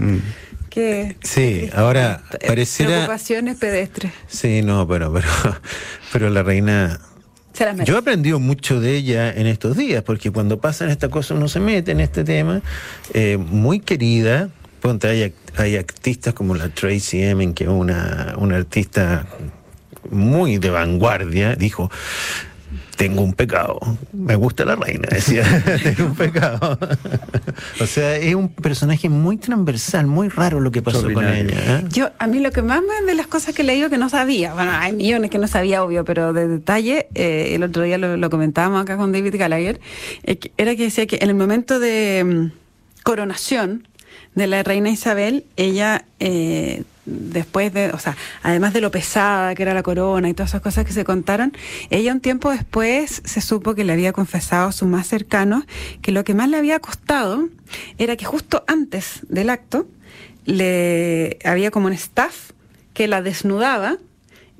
Que, 0.69 1.17
Sí, 1.23 1.69
ahora 1.75 2.23
eh, 2.41 2.47
pareciera. 2.47 2.93
Preocupaciones 2.93 3.57
pedestres. 3.57 4.13
Sí, 4.29 4.63
no, 4.63 4.87
pero, 4.87 5.13
pero, 5.13 5.27
pero 6.13 6.31
la 6.31 6.43
reina. 6.43 7.01
Yo 7.85 7.97
he 7.97 7.99
aprendido 7.99 8.41
mucho 8.41 8.81
de 8.81 8.97
ella 8.97 9.31
en 9.33 9.47
estos 9.47 9.77
días, 9.77 10.03
porque 10.03 10.31
cuando 10.31 10.61
pasan 10.61 10.91
estas 10.91 11.11
cosas 11.11 11.37
uno 11.37 11.49
se 11.49 11.61
mete 11.61 11.93
en 11.93 12.01
este 12.01 12.25
tema. 12.25 12.63
Eh, 13.13 13.37
muy 13.37 13.81
querida. 13.81 14.49
Hay 15.57 15.77
artistas 15.77 16.33
como 16.33 16.55
la 16.55 16.69
Tracy 16.71 17.23
Emin, 17.23 17.53
que 17.53 17.65
es 17.65 17.71
una, 17.71 18.35
una 18.39 18.57
artista 18.57 19.27
muy 20.11 20.59
de 20.59 20.71
vanguardia, 20.71 21.55
dijo. 21.55 21.91
Tengo 23.01 23.23
un 23.23 23.33
pecado. 23.33 23.81
Me 24.13 24.37
gusta 24.37 24.67
la 24.67 24.77
reina, 24.77 25.09
decía. 25.11 25.43
Tengo 25.83 26.11
un 26.11 26.15
pecado. 26.15 26.79
o 27.81 27.87
sea, 27.87 28.15
es 28.17 28.35
un 28.35 28.51
personaje 28.51 29.09
muy 29.09 29.39
transversal, 29.39 30.07
muy 30.07 30.29
raro 30.29 30.61
lo 30.61 30.71
que 30.71 30.83
pasó 30.83 31.11
con 31.11 31.27
ella. 31.27 31.79
¿eh? 31.79 31.85
Yo, 31.89 32.11
a 32.19 32.27
mí 32.27 32.41
lo 32.41 32.51
que 32.51 32.61
más 32.61 32.83
me 32.83 33.07
de 33.07 33.15
las 33.15 33.27
cosas 33.27 33.55
que 33.55 33.63
he 33.63 33.65
leído 33.65 33.89
que 33.89 33.97
no 33.97 34.11
sabía, 34.11 34.53
bueno, 34.53 34.73
hay 34.75 34.93
millones 34.93 35.31
que 35.31 35.39
no 35.39 35.49
sabía, 35.49 35.83
obvio, 35.83 36.05
pero 36.05 36.35
de 36.35 36.47
detalle, 36.47 37.07
eh, 37.15 37.53
el 37.55 37.63
otro 37.63 37.85
día 37.85 37.97
lo, 37.97 38.19
lo 38.19 38.29
comentábamos 38.29 38.83
acá 38.83 38.99
con 38.99 39.13
David 39.13 39.37
Gallagher, 39.39 39.81
eh, 40.25 40.37
que- 40.37 40.53
era 40.59 40.77
que 40.77 40.83
decía 40.83 41.07
que 41.07 41.17
en 41.23 41.31
el 41.31 41.35
momento 41.37 41.79
de 41.79 42.23
mm, 42.53 43.03
coronación 43.03 43.89
de 44.35 44.47
la 44.47 44.63
reina 44.63 44.91
Isabel, 44.91 45.47
ella, 45.57 46.05
eh, 46.19 46.83
después 47.11 47.73
de, 47.73 47.91
o 47.91 47.99
sea, 47.99 48.17
además 48.43 48.73
de 48.73 48.81
lo 48.81 48.91
pesada 48.91 49.55
que 49.55 49.63
era 49.63 49.75
la 49.75 49.83
corona 49.83 50.29
y 50.29 50.35
todas 50.35 50.51
esas 50.51 50.63
cosas 50.63 50.85
que 50.85 50.93
se 50.93 51.05
contaron, 51.05 51.53
ella 51.91 52.13
un 52.13 52.21
tiempo 52.21 52.51
después 52.51 53.23
se 53.25 53.41
supo 53.41 53.75
que 53.75 53.85
le 53.85 53.93
había 53.93 54.13
confesado 54.13 54.69
a 54.69 54.73
sus 54.73 54.89
más 54.89 55.07
cercanos 55.07 55.65
que 56.03 56.13
lo 56.13 56.25
que 56.25 56.35
más 56.35 56.49
le 56.49 56.57
había 56.57 56.79
costado 56.79 57.49
era 57.99 58.17
que 58.17 58.25
justo 58.25 58.65
antes 58.67 59.21
del 59.29 59.51
acto, 59.51 59.87
le 60.45 61.39
había 61.45 61.71
como 61.71 61.87
un 61.87 61.93
staff 61.93 62.51
que 62.95 63.09
la 63.09 63.23
desnudaba 63.23 63.99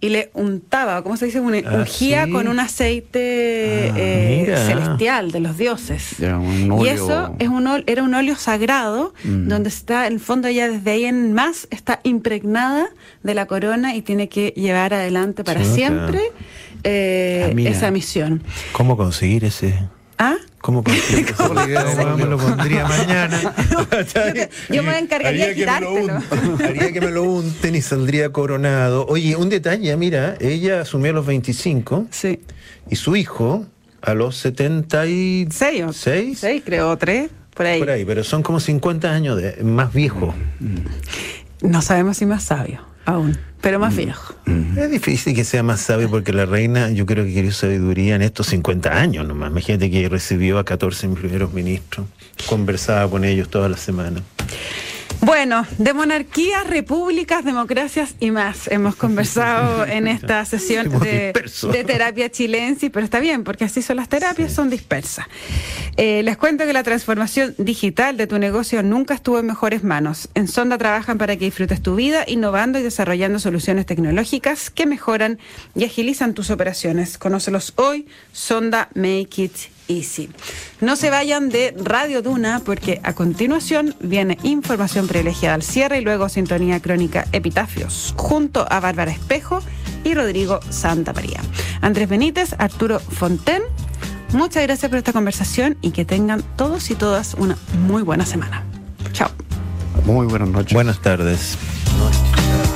y 0.03 0.09
le 0.09 0.31
untaba, 0.35 1.03
¿cómo 1.03 1.17
se 1.17 1.27
dice? 1.27 1.41
Un- 1.41 1.55
Ah, 1.57 1.75
ungía 1.79 2.25
¿sí? 2.25 2.31
con 2.33 2.49
un 2.49 2.59
aceite 2.59 3.91
Ah, 3.93 3.99
eh, 3.99 4.55
celestial 4.67 5.31
de 5.31 5.41
los 5.41 5.59
dioses. 5.59 6.17
Ya, 6.19 6.39
un 6.39 6.81
Y 6.85 6.89
eso 6.89 7.35
es 7.39 7.49
un 7.49 7.67
ol- 7.67 7.85
era 7.87 8.03
un 8.03 8.15
óleo 8.15 8.37
sagrado 8.37 9.13
Mm. 9.25 9.49
donde 9.49 9.69
está, 9.69 10.07
en 10.07 10.15
el 10.15 10.21
fondo 10.21 10.49
ella 10.49 10.69
desde 10.71 10.91
ahí 10.91 11.05
en 11.05 11.33
más 11.35 11.69
está 11.71 12.01
impregnada 12.03 12.89
de 13.23 13.35
la 13.35 13.47
corona 13.47 13.95
y 13.95 14.03
tiene 14.03 14.29
que 14.29 14.55
llevar 14.57 14.95
adelante 14.95 15.45
para 15.45 15.61
Chuta. 15.63 15.75
siempre 15.75 16.21
eh, 16.83 17.53
Ah, 17.55 17.69
esa 17.69 17.91
misión. 17.91 18.43
¿Cómo 18.73 18.97
conseguir 18.97 19.45
ese? 19.45 19.79
¿Ah? 20.17 20.37
¿Cómo 20.61 20.85
¿Cómo 21.37 21.55
me 22.17 22.25
lo 22.27 22.37
pondría 22.37 22.87
mañana? 22.89 23.55
Yo 24.69 24.83
me 24.83 24.99
encargaría 24.99 25.49
de 25.49 25.55
quitártelo. 25.55 26.19
Haría 26.63 26.93
que 26.93 27.01
me 27.01 27.11
lo 27.11 27.23
unten 27.23 27.75
y 27.75 27.81
saldría 27.83 28.31
coronado. 28.31 29.07
Oye, 29.07 29.37
un 29.37 29.49
detalle, 29.49 29.97
mira, 29.97 30.37
ella 30.41 30.83
asumió 30.83 31.13
a 31.13 31.15
los 31.15 31.27
25 31.27 32.07
Sí. 32.11 32.41
y 32.91 32.97
su 32.97 33.17
hijo 33.17 33.67
a 34.03 34.15
los 34.15 34.37
76. 34.37 35.49
¿Seis? 35.55 35.85
o- 35.85 35.93
Seis, 35.93 36.63
creo, 36.65 36.97
tres, 36.99 37.31
por 37.55 37.67
ahí. 37.67 37.79
Por 37.79 37.91
ahí, 37.91 38.05
pero 38.05 38.23
son 38.25 38.43
como 38.43 38.61
50 38.61 39.11
años 39.11 39.41
de, 39.41 39.63
más 39.65 39.93
viejo. 39.95 40.35
No 41.63 41.81
sabemos 41.83 42.19
si 42.19 42.27
más 42.27 42.45
sabio, 42.45 42.81
aún, 43.11 43.37
pero 43.61 43.79
más 43.79 43.95
viejo. 43.95 44.35
Es 44.77 44.91
difícil 44.91 45.35
que 45.35 45.45
sea 45.45 45.63
más 45.63 45.81
sabio 45.81 46.11
porque 46.11 46.33
la 46.33 46.47
reina 46.47 46.91
yo 46.91 47.07
creo 47.07 47.25
que 47.25 47.35
quería 47.35 47.53
sabiduría 47.53 48.17
en 48.17 48.23
estos 48.23 48.47
50 48.49 48.99
años 48.99 49.27
nomás. 49.27 49.51
Imagínate 49.51 49.91
que 49.91 50.09
recibió 50.09 50.59
a 50.59 50.65
14 50.65 51.09
primeros 51.09 51.53
ministros, 51.53 52.07
conversaba 52.49 53.11
con 53.11 53.25
ellos 53.25 53.49
toda 53.49 53.69
la 53.69 53.77
semana. 53.77 54.23
Bueno, 55.31 55.65
de 55.79 55.95
monarquías, 55.95 56.67
repúblicas, 56.67 57.45
democracias 57.45 58.17
y 58.19 58.33
más 58.33 58.67
hemos 58.67 58.97
conversado 58.97 59.87
en 59.87 60.09
esta 60.09 60.45
sesión 60.45 60.91
de 60.91 61.85
terapia 61.87 62.29
chilensis, 62.33 62.91
pero 62.91 63.05
está 63.05 63.21
bien, 63.21 63.45
porque 63.45 63.63
así 63.63 63.81
son 63.81 63.99
las 63.99 64.09
terapias, 64.09 64.53
son 64.53 64.71
dispersas. 64.71 65.27
Eh, 65.97 66.25
les 66.25 66.37
cuento 66.37 66.67
que 66.67 66.73
la 66.73 66.83
transformación 66.83 67.55
digital 67.59 68.17
de 68.17 68.27
tu 68.27 68.41
negocio 68.41 68.83
nunca 68.83 69.15
estuvo 69.15 69.39
en 69.39 69.47
mejores 69.47 69.85
manos. 69.85 70.29
En 70.35 70.49
Sonda 70.49 70.79
trabajan 70.79 71.17
para 71.17 71.37
que 71.37 71.45
disfrutes 71.45 71.81
tu 71.81 71.95
vida, 71.95 72.25
innovando 72.27 72.81
y 72.81 72.83
desarrollando 72.83 73.39
soluciones 73.39 73.87
tecnológicas 73.87 74.69
que 74.69 74.85
mejoran 74.85 75.39
y 75.77 75.85
agilizan 75.85 76.35
tus 76.35 76.51
operaciones. 76.51 77.19
Conócelos 77.19 77.73
hoy, 77.77 78.09
Sonda 78.33 78.89
Make 78.97 79.43
It 79.45 79.53
Easy. 79.91 80.31
No 80.81 80.97
se 80.97 81.11
vayan 81.11 81.49
de 81.49 81.75
Radio 81.77 82.23
Duna 82.23 82.63
porque 82.65 83.01
a 83.03 83.13
continuación 83.13 83.95
viene 84.01 84.39
información 84.43 85.09
privilegiada 85.09 85.57
al 85.57 85.63
cierre 85.63 85.99
y 85.99 86.05
luego 86.05 86.29
sintonía 86.29 86.81
crónica 86.81 87.27
Epitafios 87.33 88.15
junto 88.17 88.67
a 88.71 88.81
Bárbara 88.81 89.11
Espejo 89.11 89.61
y 90.05 90.15
Rodrigo 90.15 90.61
Santa 90.71 91.13
María. 91.13 91.41
Andrés 91.81 92.09
Benítez, 92.09 92.55
Arturo 92.59 93.01
Fonten, 93.01 93.63
muchas 94.33 94.63
gracias 94.63 94.89
por 94.89 94.99
esta 94.99 95.13
conversación 95.13 95.77
y 95.83 95.91
que 95.91 96.05
tengan 96.05 96.43
todos 96.57 96.91
y 96.91 96.95
todas 96.95 97.35
una 97.35 97.59
muy 97.87 98.03
buena 98.03 98.25
semana. 98.25 98.65
Chao. 99.13 99.31
Muy 100.05 100.27
buenas 100.27 100.49
noches. 100.49 100.73
Buenas 100.73 101.01
tardes. 101.03 101.59